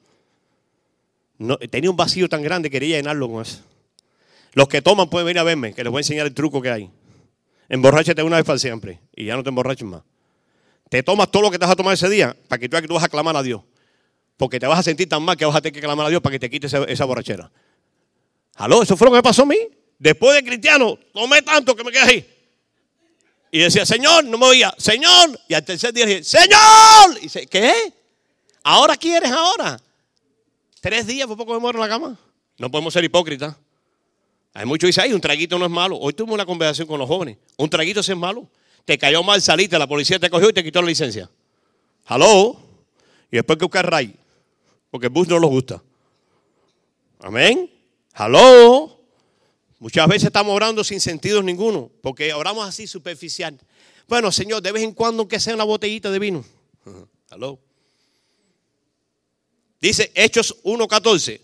[1.69, 3.59] Tenía un vacío tan grande, quería llenarlo con eso.
[4.53, 6.71] Los que toman pueden venir a verme, que les voy a enseñar el truco que
[6.71, 6.89] hay.
[7.69, 10.01] Emborráchate una vez para siempre y ya no te emborraches más.
[10.89, 12.95] Te tomas todo lo que te vas a tomar ese día para que tú tú
[12.95, 13.61] vas a clamar a Dios.
[14.35, 16.23] Porque te vas a sentir tan mal que vas a tener que clamar a Dios
[16.23, 17.51] para que te quite esa, esa borrachera.
[18.55, 18.81] ¿Aló?
[18.81, 19.59] Eso fue lo que me pasó a mí.
[19.99, 22.36] Después de cristiano, tomé tanto que me quedé ahí.
[23.51, 25.39] Y decía, Señor, no me oía, Señor.
[25.47, 27.17] Y al tercer día dije, Señor.
[27.17, 27.93] Y dice, ¿qué?
[28.63, 29.79] ¿Ahora quieres ahora?
[30.81, 32.19] Tres días por poco me muero en la cama.
[32.57, 33.55] No podemos ser hipócritas.
[34.53, 35.97] Hay muchos que dicen, ay, un traguito no es malo.
[35.97, 37.37] Hoy tuve una conversación con los jóvenes.
[37.57, 38.49] Un traguito sí es malo.
[38.85, 41.29] Te cayó mal, saliste, la policía te cogió y te quitó la licencia.
[42.05, 42.57] ¿Aló?
[43.31, 44.15] Y después que buscar ray.
[44.89, 45.83] Porque el bus no los gusta.
[47.19, 47.69] Amén.
[48.13, 48.96] ¿Aló?
[49.79, 53.59] Muchas veces estamos orando sin sentido ninguno, porque oramos así superficial.
[54.07, 56.43] Bueno, Señor, de vez en cuando aunque sea una botellita de vino.
[57.29, 57.59] Aló.
[59.79, 61.39] Dice Hechos 1.14.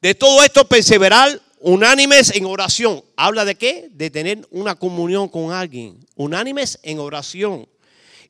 [0.00, 3.04] De todo esto perseverar unánimes en oración.
[3.16, 3.88] ¿Habla de qué?
[3.90, 5.98] De tener una comunión con alguien.
[6.14, 7.68] Unánimes en oración.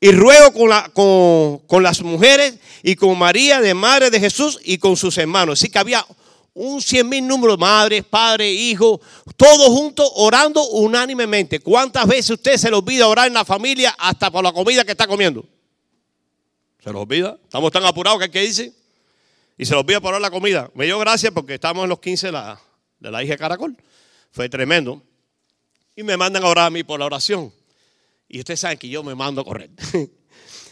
[0.01, 4.97] Y ruego con, con las mujeres y con María, de Madre de Jesús, y con
[4.97, 5.61] sus hermanos.
[5.61, 6.05] Así que había
[6.55, 9.01] un cien mil números, madres, padres, hijos,
[9.37, 11.61] todos juntos orando unánimemente.
[11.61, 14.93] ¿Cuántas veces usted se le olvida orar en la familia hasta por la comida que
[14.93, 15.45] está comiendo?
[16.83, 17.37] ¿Se lo olvida?
[17.43, 18.73] Estamos tan apurados que hay que dice.
[19.59, 20.71] Y se lo olvida por la comida.
[20.75, 22.61] Me dio gracias porque estamos en los 15 de la,
[23.01, 23.77] de la Caracol.
[24.31, 25.03] Fue tremendo.
[25.97, 27.53] Y me mandan a orar a mí por la oración.
[28.29, 29.71] Y ustedes saben que yo me mando a correr.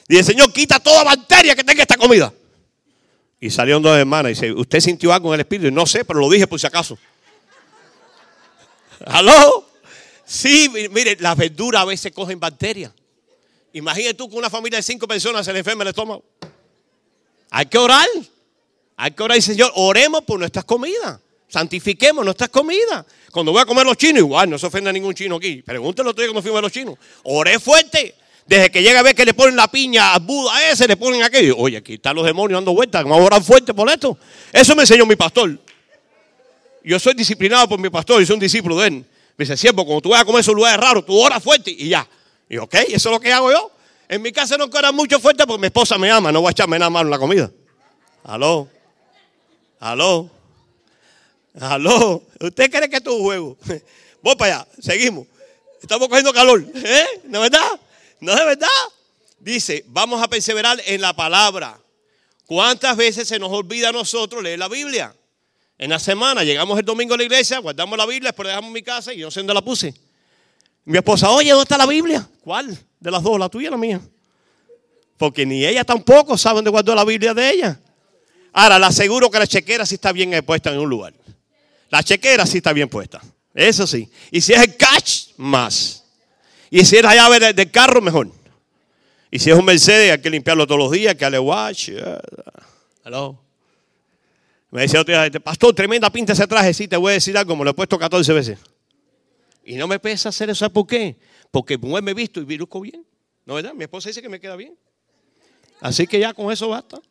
[0.08, 2.32] el Señor quita toda bacteria que tenga esta comida.
[3.42, 5.74] Y salieron dos hermanas y dice, ¿usted sintió algo en el espíritu?
[5.74, 6.96] No sé, pero lo dije por si acaso.
[9.04, 9.68] ¿Aló?
[10.24, 12.92] Sí, mire, las verduras a veces cogen bacterias.
[13.72, 16.22] Imagínate tú que una familia de cinco personas se le enferma el estómago.
[17.50, 18.06] Hay que orar.
[18.96, 21.18] Hay que orar y Señor, oremos por nuestras comidas.
[21.48, 23.04] Santifiquemos nuestras comidas.
[23.32, 25.62] Cuando voy a comer los chinos, igual, no se ofenda a ningún chino aquí.
[25.62, 26.94] Pregúntelo día cuando fui a los chinos.
[27.24, 28.14] Oré fuerte.
[28.46, 31.22] Desde que llega a ver que le ponen la piña a Buda ese, le ponen
[31.22, 31.56] aquello.
[31.56, 33.02] Oye, aquí están los demonios dando vueltas.
[33.04, 34.18] Vamos a orar fuerte por esto.
[34.52, 35.58] Eso me enseñó mi pastor.
[36.84, 38.94] Yo soy disciplinado por mi pastor y soy un discípulo de él.
[39.36, 41.88] Me dice, siempre, cuando tú vas a comer esos lugares raros, tú oras fuerte y
[41.88, 42.06] ya.
[42.48, 43.70] Y ok, eso es lo que hago yo.
[44.08, 46.30] En mi casa no quiero mucho fuerte porque mi esposa me ama.
[46.32, 47.50] No voy a echarme nada malo en la comida.
[48.24, 48.68] Aló.
[49.80, 50.30] Aló.
[51.58, 52.22] Aló.
[52.40, 53.56] ¿Usted cree que esto es un juego?
[54.22, 54.68] Voy para allá.
[54.80, 55.26] Seguimos.
[55.80, 56.64] Estamos cogiendo calor.
[56.74, 57.06] ¿Eh?
[57.24, 57.80] ¿No es verdad?
[58.22, 58.68] ¿No es verdad?
[59.40, 61.76] Dice, vamos a perseverar en la palabra.
[62.46, 65.12] ¿Cuántas veces se nos olvida a nosotros leer la Biblia?
[65.76, 68.80] En la semana llegamos el domingo a la iglesia, guardamos la Biblia, después dejamos mi
[68.80, 69.92] casa y yo no sé dónde la puse.
[70.84, 72.28] Mi esposa, oye, ¿dónde está la Biblia?
[72.42, 72.78] ¿Cuál?
[73.00, 74.00] De las dos, la tuya y la mía.
[75.16, 77.80] Porque ni ella tampoco sabe dónde guardó la Biblia de ella.
[78.52, 81.12] Ahora, le aseguro que la chequera sí está bien puesta en un lugar.
[81.90, 83.20] La chequera sí está bien puesta.
[83.52, 84.08] Eso sí.
[84.30, 86.01] Y si es el catch, más.
[86.74, 88.30] Y si es la llave del carro, mejor.
[89.30, 91.90] Y si es un Mercedes, hay que limpiarlo todos los días, que darle watch.
[93.04, 93.38] Hello.
[94.70, 96.72] Me decía otro día, pastor, tremenda pinta ese traje.
[96.72, 98.58] Sí, te voy a decir algo, me lo he puesto 14 veces.
[99.66, 101.14] Y no me pesa hacer eso, ¿sabes por qué?
[101.50, 103.04] Porque me he visto y virusco bien.
[103.44, 103.74] ¿No verdad?
[103.74, 104.74] Mi esposa dice que me queda bien.
[105.82, 107.02] Así que ya con eso basta.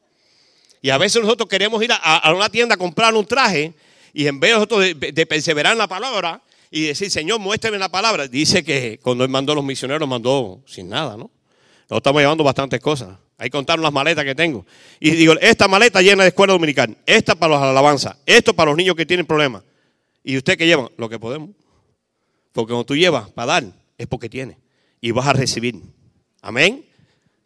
[0.82, 3.76] Y a veces nosotros queremos ir a, una tienda a comprar un traje
[4.12, 7.90] y en vez de nosotros de, perseverar en la palabra y decir, Señor, muéstrame la
[7.90, 11.30] palabra, dice que cuando Él mandó a los misioneros, mandó sin nada, ¿no?
[11.82, 13.18] Nosotros estamos llevando bastantes cosas.
[13.38, 14.66] Hay que contar las maletas que tengo.
[14.98, 18.78] Y digo, esta maleta llena de escuela dominical, esta para los alabanzas, esto para los
[18.78, 19.64] niños que tienen problemas.
[20.24, 20.90] ¿Y usted qué lleva?
[20.96, 21.50] Lo que podemos.
[22.54, 23.64] Porque cuando tú llevas para dar,
[23.98, 24.58] es porque tiene.
[25.02, 25.76] Y vas a recibir.
[26.42, 26.86] Amén.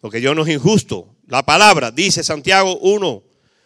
[0.01, 1.07] Porque Dios no es injusto.
[1.27, 3.23] La palabra dice Santiago 1,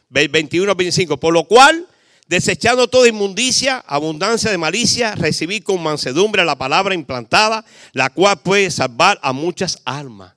[0.09, 1.17] 21 25.
[1.17, 1.85] Por lo cual,
[2.29, 8.69] desechando toda inmundicia, abundancia de malicia, recibí con mansedumbre la palabra implantada, la cual puede
[8.69, 10.35] salvar a muchas almas.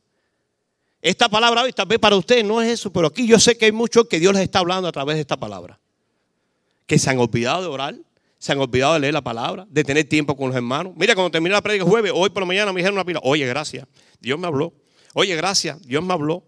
[1.03, 3.67] Esta palabra hoy tal vez para usted no es eso, pero aquí yo sé que
[3.67, 5.79] hay muchos que Dios les está hablando a través de esta palabra.
[6.87, 7.95] Que se han olvidado de orar,
[8.39, 10.95] se han olvidado de leer la palabra, de tener tiempo con los hermanos.
[10.97, 13.45] Mira, cuando terminé la prédica jueves, hoy por la mañana me dijeron una pila, oye,
[13.47, 13.87] gracias,
[14.19, 14.73] Dios me habló.
[15.13, 16.43] Oye, gracias, Dios me habló.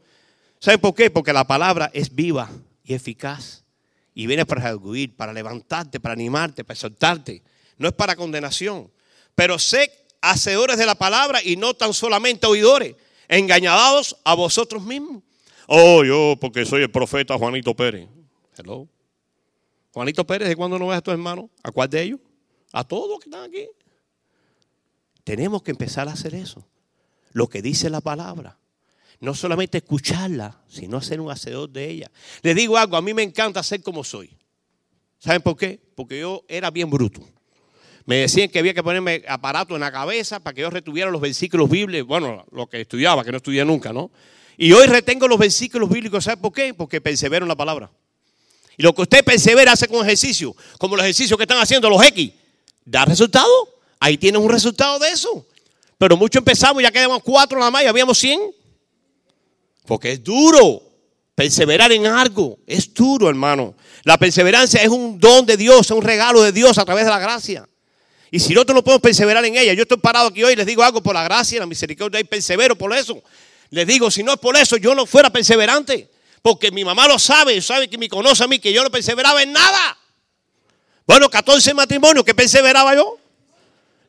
[0.58, 1.10] ¿Sabe por qué?
[1.10, 2.48] Porque la palabra es viva
[2.82, 3.63] y eficaz.
[4.14, 7.42] Y viene para redarguir, para levantarte, para animarte, para exhortarte.
[7.78, 8.90] No es para condenación.
[9.34, 9.90] pero sé
[10.20, 12.96] hacedores de la palabra y no tan solamente oidores,
[13.28, 15.22] engañados a vosotros mismos.
[15.66, 18.08] Oh, yo, porque soy el profeta Juanito Pérez.
[18.56, 18.88] Hello.
[19.92, 21.46] Juanito Pérez, ¿de cuándo no ves a tus hermanos?
[21.62, 22.20] ¿A cuál de ellos?
[22.72, 23.66] A todos que están aquí.
[25.22, 26.66] Tenemos que empezar a hacer eso.
[27.32, 28.58] Lo que dice la palabra.
[29.24, 32.10] No solamente escucharla, sino ser un hacedor de ella.
[32.42, 34.36] Les digo algo, a mí me encanta ser como soy.
[35.18, 35.80] ¿Saben por qué?
[35.94, 37.26] Porque yo era bien bruto.
[38.04, 41.22] Me decían que había que ponerme aparato en la cabeza para que yo retuviera los
[41.22, 42.06] versículos bíblicos.
[42.06, 44.10] Bueno, lo que estudiaba, que no estudié nunca, ¿no?
[44.58, 46.24] Y hoy retengo los versículos bíblicos.
[46.24, 46.74] ¿Sabe por qué?
[46.74, 47.90] Porque persevero en la palabra.
[48.76, 52.04] Y lo que usted persevera hace con ejercicio, como los ejercicios que están haciendo los
[52.04, 52.30] X,
[52.84, 53.48] da resultado.
[53.98, 55.46] Ahí tienes un resultado de eso.
[55.96, 58.63] Pero mucho empezamos, ya quedamos cuatro nada más y habíamos 100.
[59.86, 60.82] Porque es duro
[61.34, 62.58] perseverar en algo.
[62.66, 63.74] Es duro, hermano.
[64.04, 67.10] La perseverancia es un don de Dios, es un regalo de Dios a través de
[67.10, 67.68] la gracia.
[68.30, 70.66] Y si nosotros no podemos perseverar en ella, yo estoy parado aquí hoy y les
[70.66, 73.22] digo algo por la gracia, la misericordia y persevero por eso.
[73.70, 76.10] Les digo, si no es por eso, yo no fuera perseverante.
[76.42, 79.42] Porque mi mamá lo sabe, sabe que me conoce a mí, que yo no perseveraba
[79.42, 79.96] en nada.
[81.06, 83.18] Bueno, 14 matrimonios, que perseveraba yo?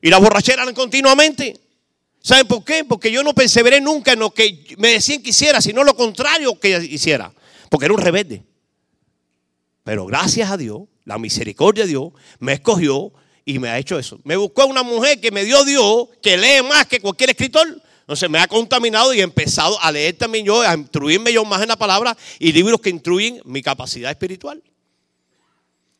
[0.01, 1.64] Y la borrachera continuamente.
[2.26, 2.84] ¿Saben por qué?
[2.84, 6.59] Porque yo no perseveré nunca en lo que me decían que hiciera, sino lo contrario
[6.59, 7.32] que hiciera.
[7.69, 8.43] Porque era un rebelde.
[9.84, 13.13] Pero gracias a Dios, la misericordia de Dios me escogió
[13.45, 14.19] y me ha hecho eso.
[14.23, 17.80] Me buscó una mujer que me dio Dios, que lee más que cualquier escritor.
[17.99, 21.61] Entonces me ha contaminado y he empezado a leer también yo, a instruirme yo más
[21.61, 24.63] en la palabra y libros que instruyen mi capacidad espiritual.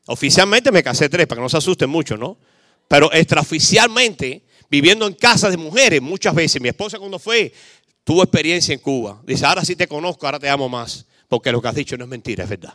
[0.08, 2.40] Oficialmente me casé tres, para que no se asusten mucho, ¿no?
[2.88, 4.44] Pero extraoficialmente,
[4.76, 7.54] viviendo en casa de mujeres, muchas veces, mi esposa cuando fue,
[8.04, 9.22] tuvo experiencia en Cuba.
[9.26, 11.06] Dice, ahora sí te conozco, ahora te amo más.
[11.30, 12.74] Porque lo que has dicho no es mentira, es verdad.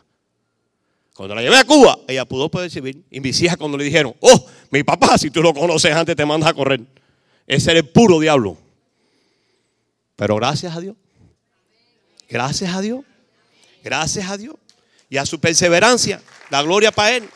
[1.15, 3.05] Cuando la llevé a Cuba, ella pudo percibir.
[3.11, 6.25] Y mis hijas cuando le dijeron, oh, mi papá, si tú lo conoces antes te
[6.25, 6.81] mandas a correr.
[7.47, 8.57] Ese era el puro diablo.
[10.17, 10.97] Pero gracias a Dios.
[12.29, 13.05] Gracias a Dios.
[13.85, 14.57] Gracias a Dios.
[15.11, 17.29] Y a su perseverancia, la gloria para Él.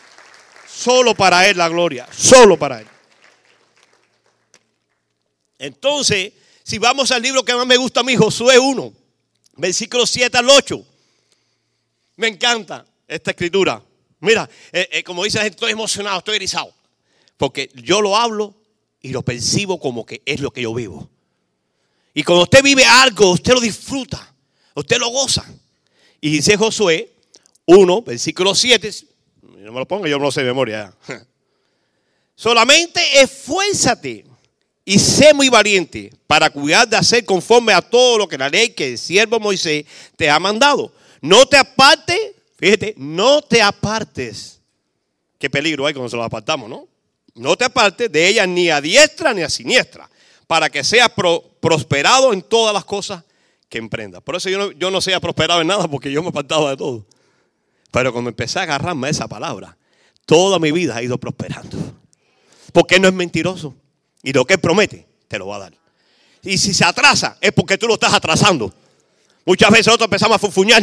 [0.67, 2.09] Solo para Él la gloria.
[2.11, 2.87] Solo para Él.
[5.65, 8.93] Entonces, si vamos al libro que más me gusta a mí, Josué 1,
[9.57, 10.85] versículo 7 al 8.
[12.17, 13.83] Me encanta esta escritura.
[14.21, 16.75] Mira, eh, eh, como dice estoy emocionado, estoy erizado.
[17.39, 18.55] Porque yo lo hablo
[19.01, 21.09] y lo percibo como que es lo que yo vivo.
[22.13, 24.35] Y cuando usted vive algo, usted lo disfruta,
[24.75, 25.47] usted lo goza.
[26.21, 27.11] Y dice Josué
[27.65, 28.91] 1, versículo 7,
[29.41, 30.95] no me lo ponga, yo no lo sé de memoria.
[32.37, 34.34] Solamente esfuérzate
[34.85, 38.71] y sé muy valiente para cuidar de hacer conforme a todo lo que la ley
[38.71, 40.93] que el siervo Moisés te ha mandado.
[41.21, 44.61] No te apartes Fíjate, no te apartes.
[45.39, 46.89] Qué peligro hay cuando se lo apartamos, ¿no?
[47.35, 50.09] No te apartes de ella ni a diestra ni a siniestra,
[50.47, 51.11] para que seas
[51.61, 53.25] prosperado en todas las cosas
[53.69, 54.23] que emprendas.
[54.23, 56.71] Por eso yo no, yo no sea prosperado en nada, porque yo me he apartado
[56.71, 57.05] de todo.
[57.91, 59.77] Pero cuando empecé a agarrarme a esa palabra,
[60.25, 61.77] toda mi vida ha ido prosperando.
[62.73, 63.75] Porque no es mentiroso.
[64.25, 65.75] Y lo que él promete, te lo va a dar.
[66.43, 68.73] Y si se atrasa, es porque tú lo estás atrasando.
[69.45, 70.83] Muchas veces nosotros empezamos a fufuñar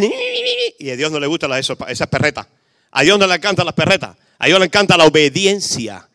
[0.80, 2.48] y a Dios no le gustan esas perretas.
[2.92, 4.16] A Dios no le encantan las perretas.
[4.38, 6.08] A Dios le encanta la obediencia.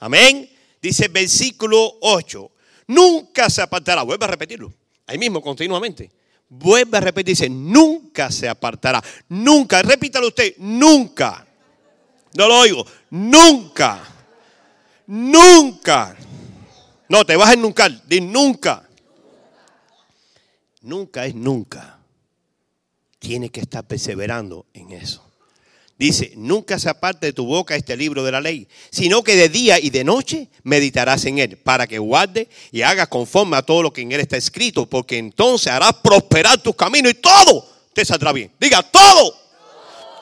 [0.00, 0.50] Amén.
[0.82, 2.50] Dice versículo 8.
[2.88, 4.02] Nunca se apartará.
[4.02, 4.72] Vuelve a repetirlo.
[5.06, 6.10] Ahí mismo, continuamente.
[6.48, 7.36] Vuelve a repetir.
[7.36, 9.02] Dice, nunca se apartará.
[9.28, 9.82] Nunca.
[9.82, 10.54] Repítalo usted.
[10.58, 11.46] Nunca.
[12.34, 12.86] No lo oigo.
[13.10, 14.00] Nunca.
[15.06, 16.16] Nunca.
[17.10, 17.88] No, te vas a nunca.
[17.88, 18.88] Di nunca.
[20.82, 21.98] Nunca es nunca.
[23.18, 25.26] Tiene que estar perseverando en eso.
[25.98, 29.48] Dice, nunca se aparte de tu boca este libro de la ley, sino que de
[29.48, 33.82] día y de noche meditarás en él, para que guarde y hagas conforme a todo
[33.82, 38.04] lo que en él está escrito, porque entonces harás prosperar tus caminos y todo te
[38.04, 38.52] saldrá bien.
[38.58, 39.34] Diga, todo,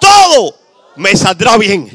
[0.01, 0.59] todo
[0.97, 1.89] me saldrá bien.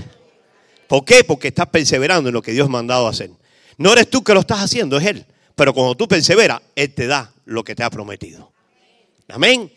[0.88, 1.24] ¿Por qué?
[1.24, 3.32] Porque estás perseverando en lo que Dios ha mandado a hacer.
[3.78, 5.26] No eres tú que lo estás haciendo, es Él.
[5.55, 8.51] Pero cuando tú perseveras, Él te da lo que te ha prometido.
[9.28, 9.71] Amén.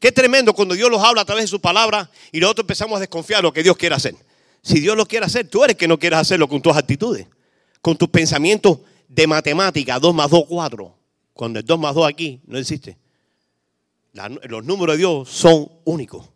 [0.00, 3.00] Qué tremendo cuando Dios los habla a través de su palabra y nosotros empezamos a
[3.00, 4.16] desconfiar de lo que Dios quiere hacer.
[4.62, 7.26] Si Dios lo quiere hacer, tú eres que no quieres hacerlo con tus actitudes,
[7.80, 8.78] con tus pensamientos
[9.08, 10.94] de matemática, 2 más 2, 4.
[11.34, 12.96] Cuando el 2 más 2 aquí no existe.
[14.12, 16.28] los números de Dios son únicos.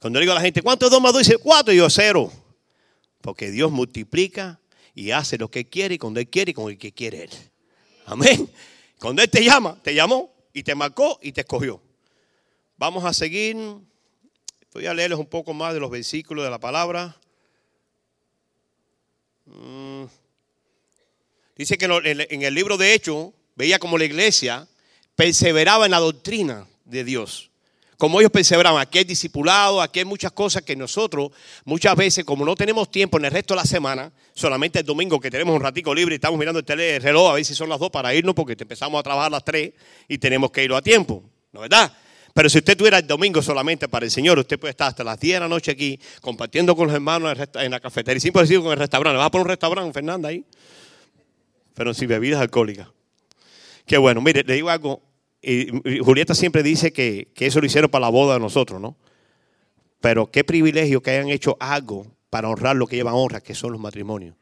[0.00, 1.26] Cuando le digo a la gente, ¿cuánto es 2 más 2?
[1.26, 2.32] Dice 4 y yo 0.
[3.20, 4.60] Porque Dios multiplica
[4.98, 7.30] y hace lo que quiere y cuando Él quiere y con el que quiere Él.
[8.04, 8.50] Amén.
[8.98, 11.80] Cuando Él te llama, te llamó y te marcó y te escogió.
[12.76, 13.56] Vamos a seguir.
[14.74, 17.16] Voy a leerles un poco más de los versículos de la palabra.
[19.46, 20.06] Mm.
[21.54, 24.66] Dice que en el libro de Hechos veía como la iglesia
[25.14, 27.52] perseveraba en la doctrina de Dios.
[27.98, 31.32] Como ellos perseveraban, aquí hay discipulado, aquí hay muchas cosas que nosotros
[31.64, 35.18] muchas veces, como no tenemos tiempo en el resto de la semana, solamente el domingo
[35.18, 37.68] que tenemos un ratico libre y estamos mirando el, tele, reloj a ver si son
[37.68, 39.72] las dos para irnos porque empezamos a trabajar a las tres
[40.06, 41.92] y tenemos que irlo a tiempo, ¿no es verdad?
[42.32, 45.18] Pero si usted tuviera el domingo solamente para el Señor, usted puede estar hasta las
[45.18, 48.20] 10 de la noche aquí compartiendo con los hermanos en la cafetería.
[48.20, 49.18] Siempre decir con el restaurante.
[49.18, 50.44] ¿Va a un restaurante, Fernanda, ahí?
[51.74, 52.86] Pero sin bebidas alcohólicas.
[53.84, 54.20] Qué bueno.
[54.20, 55.07] Mire, le digo algo.
[55.40, 58.96] Y Julieta siempre dice que, que eso lo hicieron para la boda de nosotros, ¿no?
[60.00, 63.72] Pero qué privilegio que hayan hecho algo para honrar lo que llevan honra, que son
[63.72, 64.36] los matrimonios.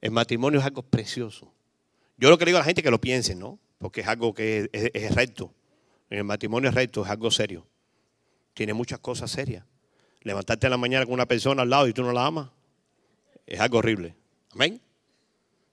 [0.00, 1.52] El matrimonio es algo precioso.
[2.16, 3.58] Yo lo que digo a la gente que lo piensen, ¿no?
[3.78, 5.52] Porque es algo que es recto.
[6.10, 7.66] En el matrimonio recto es algo serio.
[8.54, 9.64] Tiene muchas cosas serias.
[10.20, 12.50] Levantarte en la mañana con una persona al lado y tú no la amas,
[13.46, 14.14] es algo horrible.
[14.52, 14.80] Amén.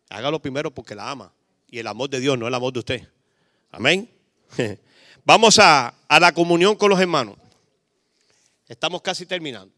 [0.10, 1.34] Hágalo primero porque la ama.
[1.70, 3.08] Y el amor de Dios no es el amor de usted.
[3.72, 4.10] Amén.
[5.26, 7.36] Vamos a, a la comunión con los hermanos.
[8.68, 9.74] Estamos casi terminando.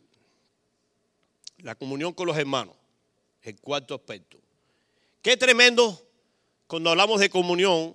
[1.60, 2.76] La comunión con los hermanos.
[3.42, 4.38] El cuarto aspecto.
[5.22, 6.00] Qué tremendo
[6.68, 7.94] cuando hablamos de comunión.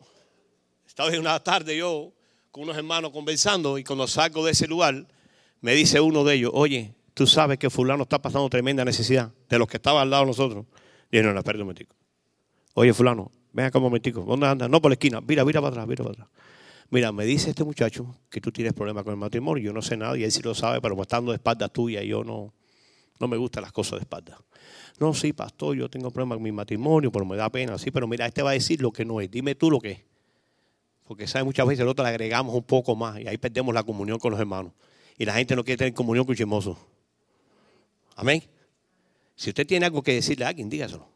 [0.86, 2.12] Estaba en una tarde yo
[2.57, 5.07] con unos hermanos conversando y cuando salgo de ese lugar,
[5.61, 9.59] me dice uno de ellos, oye, tú sabes que fulano está pasando tremenda necesidad de
[9.59, 10.64] los que estaban al lado de nosotros.
[11.12, 11.94] Yo, no, no, espérate un momentico.
[12.72, 14.21] Oye, fulano, ven acá un momentico.
[14.21, 14.69] ¿Dónde andas?
[14.69, 15.21] No, por la esquina.
[15.23, 16.29] Mira, mira para atrás, mira para atrás.
[16.91, 19.65] Mira, me dice este muchacho que tú tienes problemas con el matrimonio.
[19.65, 22.23] Yo no sé nada y él sí lo sabe, pero estando de espalda tuya yo
[22.23, 22.53] no,
[23.19, 24.39] no me gustan las cosas de espalda.
[25.01, 27.79] No, sí, pastor, yo tengo problemas con mi matrimonio, pero me da pena.
[27.79, 29.31] Sí, pero mira, este va a decir lo que no es.
[29.31, 30.01] Dime tú lo que es.
[31.05, 33.83] Porque sabe muchas veces el otro le agregamos un poco más y ahí perdemos la
[33.83, 34.73] comunión con los hermanos.
[35.17, 36.79] Y la gente no quiere tener comunión con chismoso.
[38.17, 38.43] Amén.
[39.35, 41.16] Si usted tiene algo que decirle a alguien, dígaselo.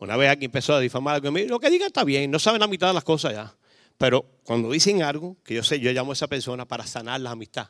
[0.00, 2.66] Una vez alguien empezó a difamar algo, lo que diga está bien, no saben la
[2.66, 3.54] mitad de las cosas ya.
[3.96, 7.32] Pero cuando dicen algo, que yo sé, yo llamo a esa persona para sanar la
[7.32, 7.68] amistad,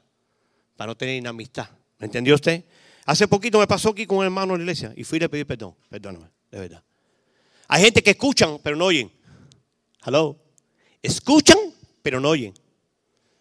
[0.76, 1.68] para no tener inamistad.
[1.99, 2.64] ¿Me entendió usted?
[3.07, 5.47] Hace poquito me pasó aquí con un hermano en la iglesia y fui a pedir
[5.47, 5.74] perdón.
[5.89, 6.83] Perdóname, de verdad.
[7.66, 9.11] Hay gente que escuchan, pero no oyen.
[10.05, 10.37] Hello.
[11.03, 11.59] Escuchan,
[12.03, 12.53] pero no oyen.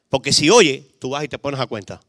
[0.10, 2.00] Porque si oye, tú vas y te pones a cuenta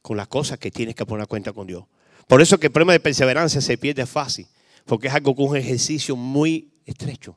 [0.00, 1.84] con las cosas que tienes que poner a cuenta con Dios.
[2.26, 4.46] Por eso que el problema de perseverancia se pierde fácil,
[4.84, 7.36] porque es algo con un ejercicio muy estrecho.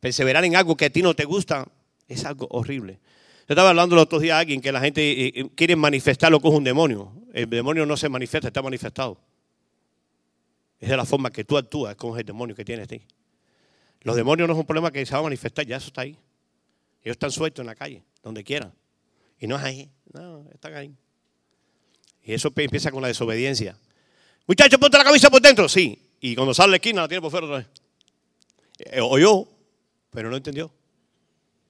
[0.00, 1.68] Perseverar en algo que a ti no te gusta
[2.08, 3.00] es algo horrible.
[3.48, 6.30] Yo estaba hablando los otros días a alguien que la gente eh, eh, quiere manifestar
[6.30, 7.12] lo que es un demonio.
[7.32, 9.18] El demonio no se manifiesta, está manifestado.
[10.80, 13.02] Es de la forma que tú actúas con el demonio que tienes ti.
[14.02, 16.16] Los demonios no es un problema que se va a manifestar, ya eso está ahí.
[17.02, 18.72] Ellos están sueltos en la calle, donde quieran.
[19.38, 20.92] Y no es ahí, no, están ahí.
[22.24, 23.76] Y eso empieza con la desobediencia.
[24.46, 25.98] Muchachos, ponte la camisa por dentro, sí.
[26.22, 27.66] Y cuando sale la esquina la tiene por fuera otra vez.
[28.78, 29.46] Eh, oyó,
[30.10, 30.72] pero no entendió.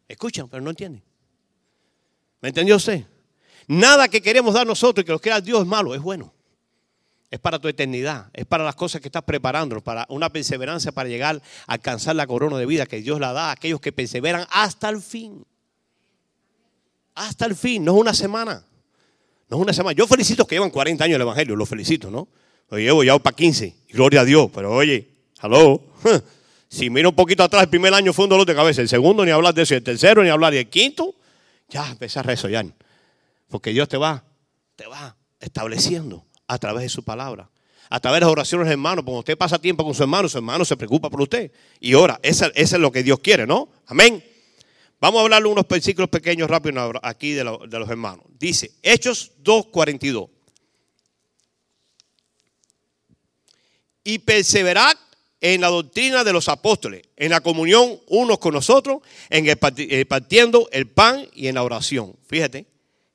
[0.07, 1.03] Escuchan, pero no entienden.
[2.41, 3.05] ¿Me entendió usted?
[3.67, 6.33] Nada que queremos dar nosotros y que lo quiera Dios es malo, es bueno
[7.33, 11.09] es para tu eternidad, es para las cosas que estás preparando, para una perseverancia para
[11.09, 14.47] llegar a alcanzar la corona de vida que Dios la da a aquellos que perseveran
[14.51, 15.43] hasta el fin.
[17.15, 18.63] Hasta el fin, no es una semana.
[19.49, 19.97] No es una semana.
[19.97, 22.29] Yo felicito que llevan 40 años el Evangelio, los felicito, ¿no?
[22.73, 25.07] Lo llevo ya para 15, gloria a Dios, pero oye,
[25.43, 25.81] hello.
[26.71, 29.27] Si miro un poquito atrás, el primer año fue un dolor de cabeza, el segundo
[29.27, 31.15] ni hablar de eso, el tercero ni hablar, y el quinto,
[31.69, 32.65] ya empecé a resollar.
[33.51, 34.25] Porque Dios te va,
[34.75, 37.51] te va estableciendo a través de su palabra.
[37.91, 39.05] A través de las oraciones hermanos.
[39.05, 41.53] Cuando usted pasa tiempo con su hermano, su hermano se preocupa por usted.
[41.79, 42.19] Y ora.
[42.23, 43.69] Eso, es lo que Dios quiere, ¿no?
[43.89, 44.25] Amén.
[44.99, 48.25] Vamos a hablarle unos versículos pequeños rápidos aquí de, de los hermanos.
[48.39, 50.31] Dice, Hechos 2.42.
[54.05, 54.97] Y perseverad
[55.41, 60.07] en la doctrina de los apóstoles, en la comunión unos con nosotros, en el eh,
[60.07, 62.15] partiendo el pan y en la oración.
[62.29, 62.67] Fíjate,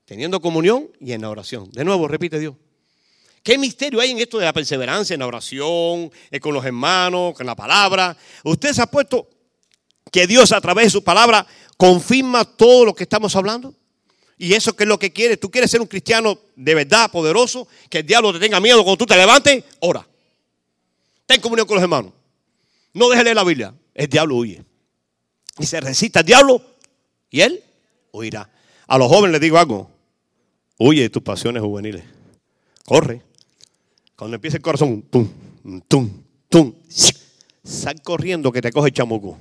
[0.05, 1.71] teniendo comunión y en la oración.
[1.71, 2.55] De nuevo, repite Dios.
[3.43, 7.33] ¿Qué misterio hay en esto de la perseverancia, en la oración, eh, con los hermanos,
[7.33, 8.15] con la palabra?
[8.43, 9.29] Usted se ha puesto
[10.11, 13.73] que Dios a través de su palabra confirma todo lo que estamos hablando.
[14.37, 15.39] Y eso que es lo que quieres.
[15.39, 18.97] Tú quieres ser un cristiano de verdad, poderoso, que el diablo te tenga miedo cuando
[18.97, 20.05] tú te levantes, ora.
[21.27, 22.13] Ten comunión con los hermanos.
[22.93, 23.75] No dejes leer la Biblia.
[23.93, 24.63] El diablo huye.
[25.59, 26.61] Y se resiste al diablo
[27.29, 27.63] y él
[28.11, 28.49] huirá.
[28.87, 29.91] A los jóvenes les digo algo.
[30.79, 32.03] Huye de tus pasiones juveniles.
[32.85, 33.21] Corre.
[34.15, 35.29] Cuando empieza el corazón, tum,
[35.87, 36.73] tum, tum,
[37.63, 39.37] sal corriendo que te coge el chamuco.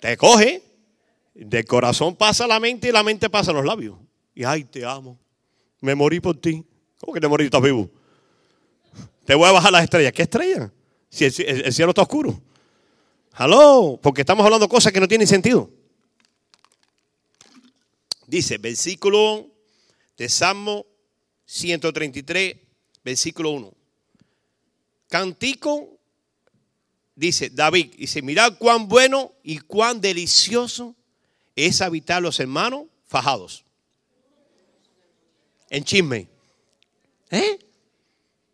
[0.00, 0.62] Te coge,
[1.34, 3.98] del corazón pasa la mente y la mente pasa los labios.
[4.34, 5.18] Y ay, te amo.
[5.80, 6.64] Me morí por ti.
[7.00, 7.46] ¿Cómo que te morí?
[7.46, 7.90] Estás vivo.
[9.26, 10.12] Te voy a bajar las estrellas.
[10.12, 10.72] ¿Qué estrella?
[11.10, 12.40] Si el, el- el cielo está oscuro.
[13.38, 15.70] Hello, porque estamos hablando cosas que no tienen sentido.
[18.26, 19.46] Dice, versículo
[20.16, 20.86] de Salmo
[21.44, 22.56] 133,
[23.04, 23.72] versículo 1.
[25.08, 25.98] Cantico,
[27.14, 30.96] dice David, dice, mirad cuán bueno y cuán delicioso
[31.54, 33.64] es habitar los hermanos fajados.
[35.70, 36.28] En chisme.
[37.30, 37.58] ¿Eh?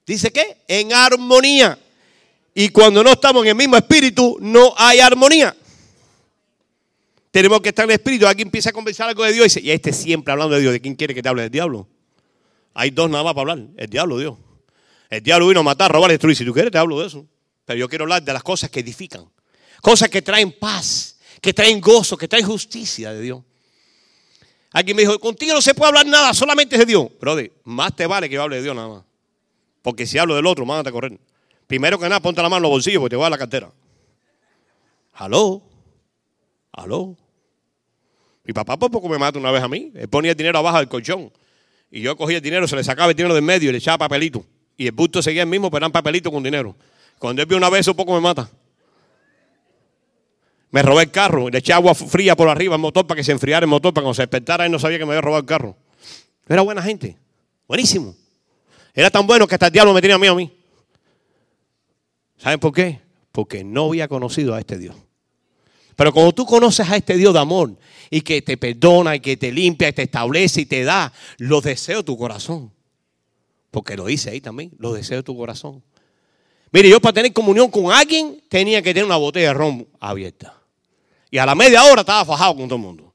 [0.07, 1.79] Dice que en armonía.
[2.55, 5.57] Y cuando no estamos en el mismo espíritu, no hay armonía.
[7.31, 8.27] Tenemos que estar en el espíritu.
[8.27, 10.73] Alguien empieza a conversar algo de Dios y dice, y este siempre hablando de Dios.
[10.73, 11.43] ¿De quién quiere que te hable?
[11.43, 11.89] Del diablo.
[12.75, 13.67] Hay dos nada más para hablar.
[13.77, 14.37] El diablo, Dios.
[15.09, 16.37] El diablo vino a matar, robar, destruir.
[16.37, 17.27] Si tú quieres, te hablo de eso.
[17.65, 19.27] Pero yo quiero hablar de las cosas que edifican.
[19.81, 23.43] Cosas que traen paz, que traen gozo, que traen justicia de Dios.
[24.73, 27.09] Alguien me dijo, contigo no se puede hablar nada, solamente es de Dios.
[27.21, 29.05] Brother, más te vale que yo hable de Dios nada más.
[29.83, 31.19] Porque si hablo del otro, mándate a correr.
[31.67, 33.71] Primero que nada, ponte la mano en los bolsillos porque te voy a la cartera.
[35.15, 35.63] Aló.
[36.73, 37.17] Aló.
[38.45, 39.93] Mi papá por poco me mata una vez a mí.
[39.95, 41.33] Él ponía el dinero abajo del colchón.
[41.91, 43.99] Y yo cogía el dinero, se le sacaba el dinero del medio y le echaba
[43.99, 44.45] papelito.
[44.77, 46.75] Y el bulto seguía el mismo, pero eran papelitos con dinero.
[47.19, 48.51] Cuando él vio una vez, eso poco me mata.
[50.71, 53.31] Me robé el carro, le eché agua fría por arriba al motor para que se
[53.31, 55.41] enfriara el motor, para que cuando se despertara él no sabía que me había robado
[55.41, 55.77] el carro.
[56.49, 57.19] Era buena gente.
[57.69, 58.17] Buenísimo.
[58.95, 60.53] Era tan bueno que hasta el diablo me tenía miedo a mí.
[62.37, 63.01] ¿Saben por qué?
[63.31, 64.97] Porque no había conocido a este Dios.
[65.97, 67.77] Pero cuando tú conoces a este Dios de amor
[68.11, 71.63] y que te perdona y que te limpia y te establece y te da los
[71.63, 72.73] deseos de tu corazón.
[73.71, 75.83] Porque lo dice ahí también, los deseos de tu corazón.
[76.73, 80.59] Mire, yo para tener comunión con alguien tenía que tener una botella de ron abierta.
[81.31, 83.15] Y a la media hora estaba fajado con todo el mundo.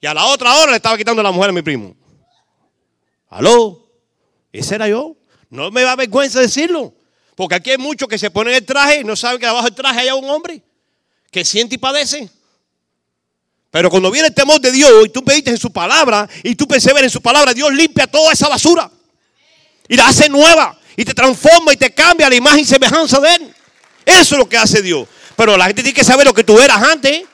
[0.00, 1.96] Y a la otra hora le estaba quitando la mujer a mi primo.
[3.28, 3.83] ¿Aló?
[4.54, 5.16] Ese era yo.
[5.50, 6.94] No me da vergüenza decirlo.
[7.34, 9.74] Porque aquí hay muchos que se ponen el traje y no saben que debajo del
[9.74, 10.62] traje hay un hombre
[11.30, 12.30] que siente y padece.
[13.72, 16.68] Pero cuando viene el temor de Dios y tú pediste en su palabra y tú
[16.68, 18.88] perseveras en su palabra, Dios limpia toda esa basura
[19.88, 23.34] y la hace nueva y te transforma y te cambia la imagen y semejanza de
[23.34, 23.54] Él.
[24.06, 25.08] Eso es lo que hace Dios.
[25.34, 27.24] Pero la gente tiene que saber lo que tú eras antes.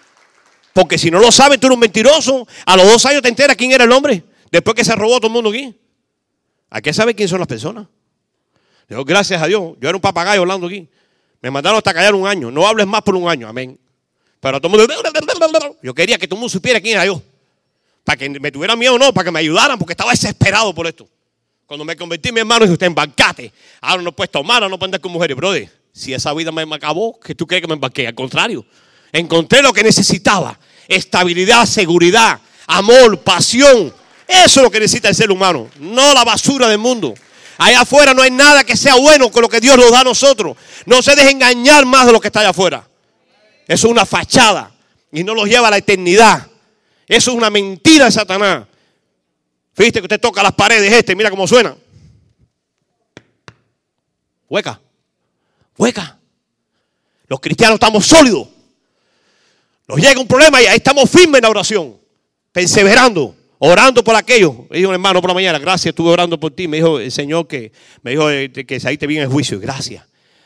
[0.72, 2.48] Porque si no lo sabes, tú eres un mentiroso.
[2.64, 4.24] A los dos años te enteras quién era el hombre.
[4.50, 5.76] Después que se robó todo el mundo aquí.
[6.70, 7.86] Hay que saber quién son las personas.
[8.88, 9.74] Digo, gracias a Dios.
[9.80, 10.88] Yo era un papagayo hablando aquí.
[11.40, 12.50] Me mandaron hasta callar un año.
[12.50, 13.48] No hables más por un año.
[13.48, 13.78] Amén.
[14.40, 15.76] Pero todo el mundo.
[15.82, 17.22] Yo quería que todo el mundo supiera quién era yo.
[18.04, 20.86] Para que me tuviera miedo o no, para que me ayudaran, porque estaba desesperado por
[20.86, 21.06] esto.
[21.66, 23.52] Cuando me convertí, mi hermano, dijo usted embarcate.
[23.80, 25.36] Ahora no puedes tomar, ahora no puedes andar con mujeres.
[25.36, 28.06] Brother, si esa vida me, acabó, ¿qué tú crees que me embarqué?
[28.06, 28.64] Al contrario,
[29.12, 30.58] encontré lo que necesitaba.
[30.88, 33.92] Estabilidad, seguridad, amor, pasión.
[34.30, 37.14] Eso es lo que necesita el ser humano, no la basura del mundo.
[37.58, 40.04] Allá afuera no hay nada que sea bueno con lo que Dios nos da a
[40.04, 40.56] nosotros.
[40.86, 42.88] No se deje engañar más de lo que está allá afuera.
[43.66, 44.72] Eso es una fachada
[45.10, 46.46] y no los lleva a la eternidad.
[47.08, 48.66] Eso es una mentira de Satanás.
[49.74, 51.76] Fíjate que usted toca las paredes este, mira cómo suena.
[54.48, 54.80] Hueca.
[55.76, 56.18] Hueca.
[57.26, 58.46] Los cristianos estamos sólidos.
[59.88, 62.00] Nos llega un problema y ahí estamos firmes en la oración.
[62.52, 63.39] Perseverando.
[63.62, 64.66] Orando por aquello.
[64.70, 66.66] Me dijo un hermano por la mañana, gracias, estuve orando por ti.
[66.66, 69.60] Me dijo el Señor que me dijo eh, que ahí te viene el juicio.
[69.60, 70.02] Gracias.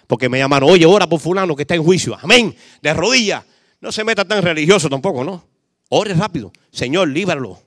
[0.08, 2.18] Porque me llamaron, oye, ora por fulano que está en juicio.
[2.20, 2.54] Amén.
[2.82, 3.44] De rodillas.
[3.80, 5.46] No se meta tan religioso tampoco, ¿no?
[5.90, 6.52] Ore rápido.
[6.72, 7.62] Señor, líbralo.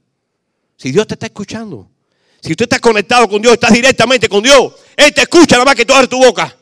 [0.75, 1.89] Si Dios te está escuchando.
[2.41, 4.73] Si tú estás conectado con Dios, estás directamente con Dios.
[4.97, 6.53] Él te escucha nada más que tú abres tu boca.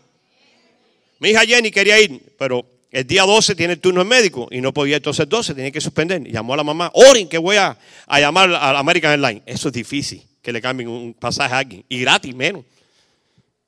[1.17, 2.63] Mi hija Jenny quería ir, pero
[2.95, 5.69] el día 12 tiene el turno en médico y no podía entonces el 12, tenía
[5.69, 6.23] que suspender.
[6.31, 7.77] Llamó a la mamá, oren que voy a,
[8.07, 9.43] a llamar a American Airlines.
[9.45, 11.83] Eso es difícil, que le cambien un pasaje a alguien.
[11.89, 12.63] Y gratis, menos.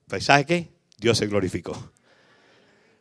[0.08, 0.70] Pues ¿sabes qué?
[0.98, 1.92] Dios se glorificó.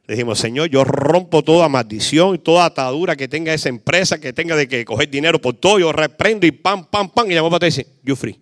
[0.09, 4.33] Le dijimos, Señor, yo rompo toda maldición y toda atadura que tenga esa empresa, que
[4.33, 5.79] tenga de que coger dinero por todo.
[5.79, 7.31] Yo reprendo y pam, pam, pam.
[7.31, 8.37] Y llamó para ti y dice, you free.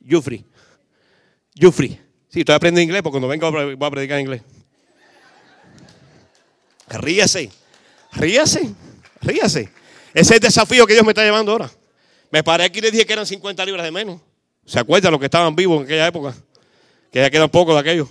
[0.00, 0.42] You free.
[1.54, 2.00] You free.
[2.30, 4.40] Sí, estoy aprendiendo inglés porque cuando venga voy a predicar inglés.
[6.88, 7.50] Ríase.
[8.12, 8.74] Ríase.
[9.20, 9.70] Ríase.
[10.14, 11.70] Ese es el desafío que Dios me está llevando ahora.
[12.30, 14.20] Me paré aquí y le dije que eran 50 libras de menos.
[14.64, 16.34] ¿Se acuerdan los que estaban vivos en aquella época?
[17.12, 18.08] Que ya quedan pocos de aquellos.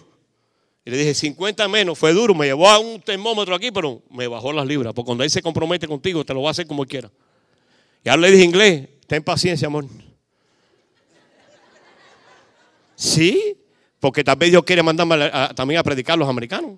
[0.85, 4.27] Y le dije, 50 menos, fue duro, me llevó a un termómetro aquí, pero me
[4.27, 4.93] bajó las libras.
[4.93, 7.09] Porque cuando Él se compromete contigo, te lo va a hacer como quiera.
[8.03, 9.85] Y ahora le dije inglés, ten paciencia, amor.
[12.95, 13.57] Sí,
[13.99, 16.77] porque tal vez Dios quiere mandarme también a predicar a los americanos.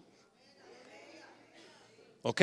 [2.28, 2.42] ¿Ok?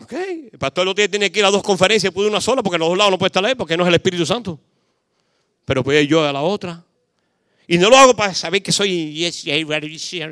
[0.00, 0.12] ¿Ok?
[0.52, 2.90] El pastor tiene, tiene que ir a dos conferencias, puede una sola, porque en los
[2.90, 4.60] dos lados no puede estar ahí, porque no es el Espíritu Santo.
[5.64, 6.84] Pero puede ir yo a la otra.
[7.66, 9.32] Y no lo hago para saber que soy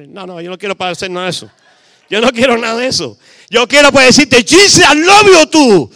[0.09, 1.51] No, no, yo no quiero para hacer nada de eso.
[2.11, 3.19] Yo no quiero nada de eso.
[3.49, 5.91] Yo quiero para decirte, Jesus, I love you tú.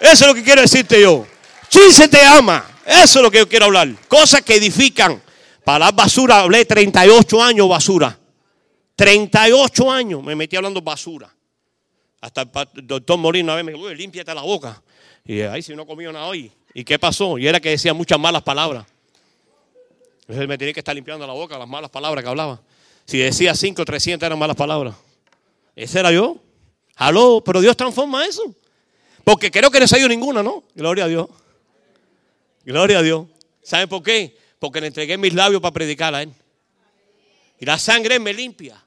[0.00, 1.26] Eso es lo que quiero decirte yo.
[1.70, 2.66] Jesus te ama.
[2.86, 3.88] Eso es lo que yo quiero hablar.
[4.08, 5.22] Cosas que edifican.
[5.62, 8.18] Para la basura hablé 38 años basura.
[8.94, 11.35] 38 años me metí hablando basura.
[12.26, 14.82] Hasta el doctor Molina una vez me dijo, límpiate la boca.
[15.24, 16.50] Y ahí si no comió nada hoy.
[16.74, 17.38] ¿Y qué pasó?
[17.38, 18.84] Y era que decía muchas malas palabras.
[20.22, 22.60] Entonces me tenía que estar limpiando la boca las malas palabras que hablaba.
[23.04, 24.96] Si decía 5 300 eran malas palabras.
[25.76, 26.38] Ese era yo.
[26.96, 28.42] Aló, pero Dios transforma eso.
[29.22, 30.64] Porque creo que no dio ninguna, ¿no?
[30.74, 31.28] Gloria a Dios.
[32.64, 33.26] Gloria a Dios.
[33.62, 34.36] ¿Saben por qué?
[34.58, 36.32] Porque le entregué mis labios para predicar a Él.
[37.60, 38.84] Y la sangre me limpia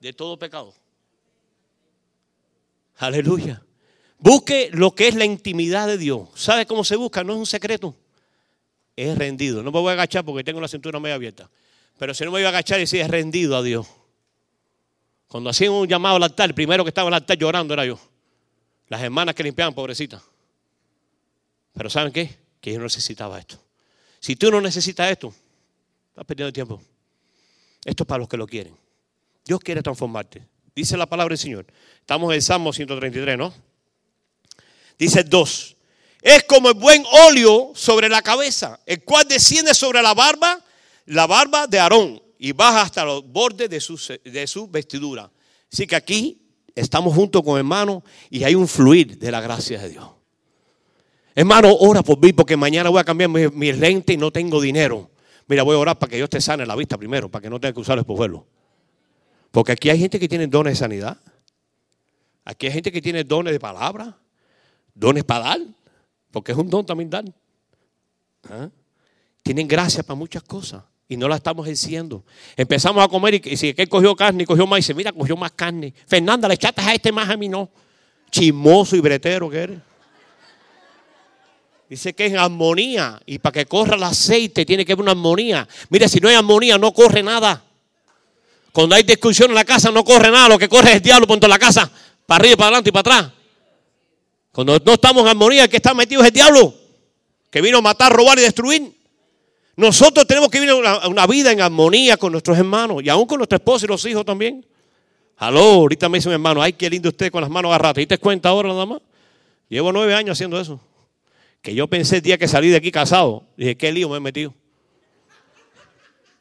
[0.00, 0.72] de todo pecado.
[3.00, 3.62] Aleluya.
[4.18, 6.28] Busque lo que es la intimidad de Dios.
[6.34, 7.24] ¿Sabe cómo se busca?
[7.24, 7.96] No es un secreto.
[8.94, 9.62] Es rendido.
[9.62, 11.50] No me voy a agachar porque tengo la cintura medio abierta.
[11.98, 13.86] Pero si no me voy a agachar y decir es rendido a Dios.
[15.28, 17.98] Cuando hacían un llamado al altar, el primero que estaba el altar llorando era yo.
[18.88, 20.22] Las hermanas que limpiaban, pobrecitas.
[21.72, 22.36] Pero ¿saben qué?
[22.60, 23.58] Que yo necesitaba esto.
[24.18, 25.32] Si tú no necesitas esto,
[26.10, 26.82] estás perdiendo tiempo.
[27.82, 28.76] Esto es para los que lo quieren.
[29.46, 30.49] Dios quiere transformarte.
[30.74, 31.66] Dice la palabra del Señor.
[32.00, 33.52] Estamos en Salmo 133, ¿no?
[34.98, 35.76] Dice 2.
[36.22, 40.62] Es como el buen óleo sobre la cabeza, el cual desciende sobre la barba,
[41.06, 45.30] la barba de Aarón, y baja hasta los bordes de su, de su vestidura.
[45.72, 46.42] Así que aquí
[46.74, 50.06] estamos juntos con hermanos y hay un fluir de la gracia de Dios.
[51.34, 54.60] Hermano, ora por mí porque mañana voy a cambiar mi, mi lente y no tengo
[54.60, 55.10] dinero.
[55.46, 57.60] Mira, voy a orar para que Dios te sane la vista primero, para que no
[57.60, 58.46] tenga que usar el espejuelo.
[59.50, 61.18] Porque aquí hay gente que tiene dones de sanidad.
[62.44, 64.16] Aquí hay gente que tiene dones de palabra,
[64.94, 65.60] dones para dar,
[66.30, 67.24] porque es un don también dar.
[68.48, 68.68] ¿Ah?
[69.42, 72.24] Tienen gracia para muchas cosas y no la estamos enciendo.
[72.56, 75.52] Empezamos a comer y, si que cogió carne y cogió más, dice, mira, cogió más
[75.52, 75.92] carne.
[76.06, 77.68] Fernanda, le echaste a este más a mí no.
[78.30, 79.78] Chimoso y bretero que eres.
[81.88, 83.20] Dice que es armonía.
[83.26, 85.66] Y para que corra el aceite tiene que haber una armonía.
[85.88, 87.64] Mira, si no hay armonía, no corre nada.
[88.72, 90.48] Cuando hay discusión en la casa, no corre nada.
[90.48, 91.90] Lo que corre es el diablo por toda la casa.
[92.26, 93.32] Para arriba, para adelante y para atrás.
[94.52, 96.74] Cuando no estamos en armonía, el que está metido es el diablo.
[97.50, 98.92] Que vino a matar, robar y destruir.
[99.76, 103.02] Nosotros tenemos que vivir una, vida en armonía con nuestros hermanos.
[103.02, 104.64] Y aún con nuestra esposa y los hijos también.
[105.36, 107.98] Aló, ahorita me dice mi hermano, ay, qué lindo usted con las manos agarradas.
[108.02, 109.00] ¿Y te cuenta ahora nada más?
[109.68, 110.80] Llevo nueve años haciendo eso.
[111.62, 114.20] Que yo pensé el día que salí de aquí casado, dije, qué lío me he
[114.20, 114.54] metido.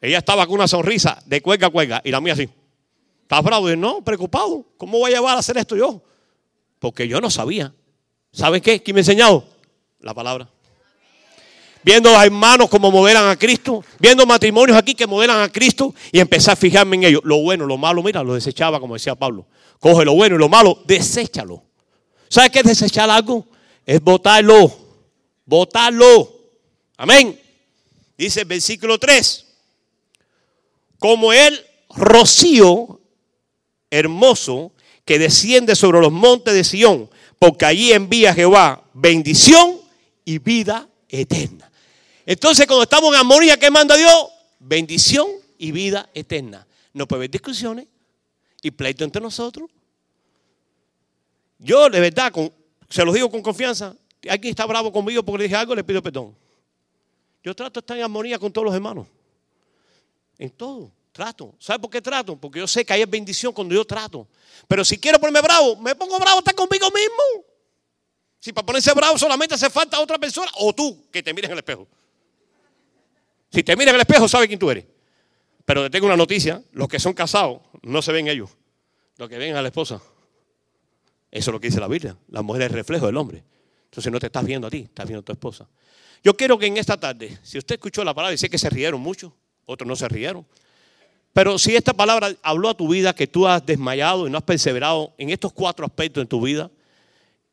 [0.01, 2.49] Ella estaba con una sonrisa de cuelga a cuelga y la mía así.
[3.23, 3.67] ¿Estás bravo?
[3.67, 4.65] Dije, no, preocupado.
[4.77, 6.01] ¿Cómo voy a llevar a hacer esto yo?
[6.79, 7.73] Porque yo no sabía.
[8.31, 8.81] ¿Sabes qué?
[8.81, 9.45] ¿Quién me ha enseñado?
[9.99, 10.49] La palabra.
[11.83, 16.19] Viendo a hermanos como modelan a Cristo, viendo matrimonios aquí que modelan a Cristo y
[16.19, 17.21] empecé a fijarme en ellos.
[17.23, 19.47] Lo bueno, lo malo, mira, lo desechaba, como decía Pablo.
[19.79, 21.63] Coge lo bueno y lo malo, deséchalo.
[22.29, 23.45] ¿Sabes qué es desechar algo?
[23.85, 24.71] Es botarlo.
[25.45, 26.31] Bótalo.
[26.97, 27.39] Amén.
[28.17, 29.48] Dice el versículo 3.
[30.99, 32.99] Como el rocío
[33.89, 34.73] hermoso
[35.05, 39.79] que desciende sobre los montes de Sión, porque allí envía Jehová bendición
[40.25, 41.71] y vida eterna.
[42.25, 44.27] Entonces, cuando estamos en armonía, ¿qué manda Dios?
[44.59, 45.27] Bendición
[45.57, 46.67] y vida eterna.
[46.93, 47.87] No puede haber discusiones
[48.61, 49.69] y pleito entre nosotros.
[51.57, 52.31] Yo, de verdad,
[52.89, 53.95] se los digo con confianza,
[54.29, 56.35] alguien está bravo conmigo porque le dije algo, le pido perdón.
[57.43, 59.07] Yo trato de estar en armonía con todos los hermanos.
[60.39, 60.91] En todo.
[61.11, 61.53] Trato.
[61.59, 62.35] ¿Sabe por qué trato?
[62.35, 64.27] Porque yo sé que hay bendición cuando yo trato.
[64.67, 67.45] Pero si quiero ponerme bravo, me pongo bravo hasta conmigo mismo.
[68.39, 71.53] Si para ponerse bravo solamente hace falta otra persona o tú que te mires en
[71.53, 71.87] el espejo.
[73.51, 74.85] Si te miras en el espejo, sabe quién tú eres.
[75.65, 78.49] Pero te tengo una noticia: los que son casados no se ven ellos.
[79.17, 80.01] Los que ven a la esposa.
[81.31, 82.15] Eso es lo que dice la Biblia.
[82.29, 83.43] La mujer es el reflejo del hombre.
[83.85, 85.67] Entonces no te estás viendo a ti, estás viendo a tu esposa.
[86.23, 88.69] Yo quiero que en esta tarde, si usted escuchó la palabra y sé que se
[88.69, 89.35] rieron mucho,
[89.69, 90.45] otros no se rieron,
[91.33, 94.43] pero si esta palabra habló a tu vida, que tú has desmayado y no has
[94.43, 96.69] perseverado en estos cuatro aspectos en tu vida,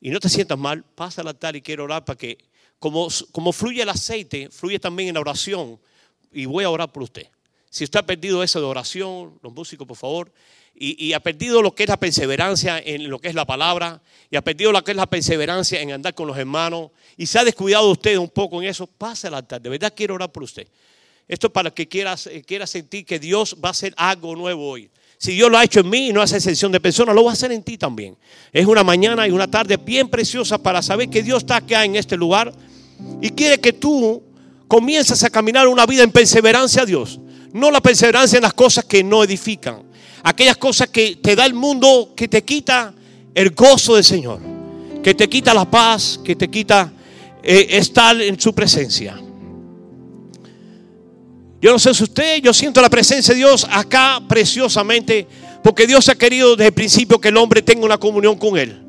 [0.01, 2.39] y no te sientas mal, pasa al altar y quiero orar para que,
[2.79, 5.79] como, como fluye el aceite, fluye también en la oración,
[6.33, 7.27] y voy a orar por usted.
[7.71, 10.33] Si usted ha perdido eso de oración, los músicos, por favor,
[10.79, 14.37] y, ha perdido lo que es la perseverancia en lo que es la palabra, y
[14.37, 17.45] ha perdido lo que es la perseverancia en andar con los hermanos, y se ha
[17.45, 19.61] descuidado usted un poco en eso, pase al altar.
[19.63, 20.69] De verdad quiero orar por usted.
[21.29, 22.15] Esto es para que quiera,
[22.47, 24.91] quiera sentir que Dios va a hacer algo nuevo hoy.
[25.19, 27.31] Si Dios lo ha hecho en mí y no hace excepción de personas, lo va
[27.31, 28.17] a hacer en ti también.
[28.53, 31.97] Es una mañana y una tarde bien preciosa para saber que Dios está acá en
[31.97, 32.53] este lugar
[33.21, 34.23] y quiere que tú
[34.69, 37.19] comiences a caminar una vida en perseverancia a Dios.
[37.53, 39.83] No la perseverancia en las cosas que no edifican.
[40.23, 42.93] Aquellas cosas que te da el mundo, que te quita
[43.35, 44.41] el gozo del Señor.
[45.03, 46.93] Que te quita la paz, que te quita
[47.43, 49.19] eh, estar en su presencia.
[51.67, 55.27] Yo no sé si usted, yo siento la presencia de Dios acá preciosamente,
[55.65, 58.81] porque Dios ha querido desde el principio que el hombre tenga una comunión con Él.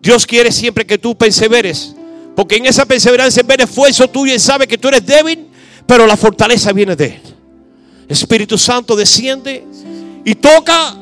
[0.00, 1.94] Dios quiere siempre que tú perseveres,
[2.34, 5.48] porque en esa perseverancia ve el esfuerzo tuyo y sabe que tú eres débil,
[5.86, 7.20] pero la fortaleza viene de Él.
[8.08, 9.62] Espíritu Santo desciende
[10.24, 10.96] y toca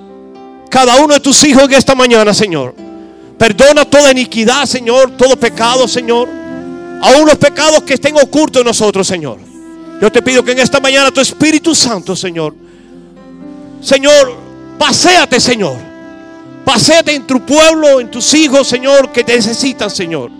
[0.70, 2.74] cada uno de tus hijos en esta mañana, Señor.
[3.38, 6.28] Perdona toda iniquidad, Señor, todo pecado, Señor.
[7.00, 9.51] Aún los pecados que estén ocultos en nosotros, Señor.
[10.02, 12.56] Yo te pido que en esta mañana tu Espíritu Santo, Señor,
[13.80, 14.36] Señor,
[14.76, 15.76] paséate, Señor.
[16.64, 20.32] Paséate en tu pueblo, en tus hijos, Señor, que te necesitan, Señor.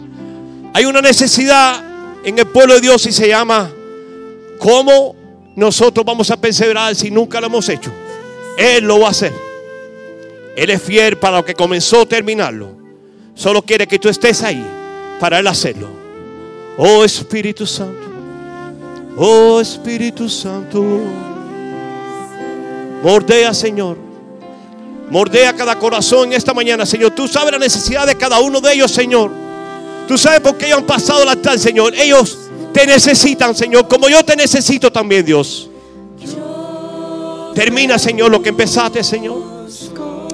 [0.75, 1.81] Hay una necesidad
[2.25, 3.71] en el pueblo de Dios y se llama
[4.59, 5.15] ¿cómo
[5.55, 7.93] nosotros vamos a perseverar si nunca lo hemos hecho?
[8.59, 9.33] Él lo va a hacer.
[10.57, 12.73] Él es fiel para lo que comenzó terminarlo.
[13.37, 14.67] Solo quiere que tú estés ahí
[15.21, 15.89] para Él hacerlo.
[16.77, 18.12] Oh Espíritu Santo.
[19.17, 20.83] Oh Espíritu Santo,
[23.03, 23.99] mordea Señor,
[25.11, 27.11] mordea cada corazón esta mañana, Señor.
[27.11, 29.31] Tú sabes la necesidad de cada uno de ellos, Señor.
[30.09, 31.95] Tú sabes por qué ellos han pasado la tal, Señor.
[31.95, 32.39] Ellos
[32.73, 35.69] te necesitan, Señor, como yo te necesito también, Dios.
[37.55, 39.43] Termina, Señor, lo que empezaste, Señor.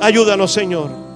[0.00, 1.07] Ayúdanos, Señor.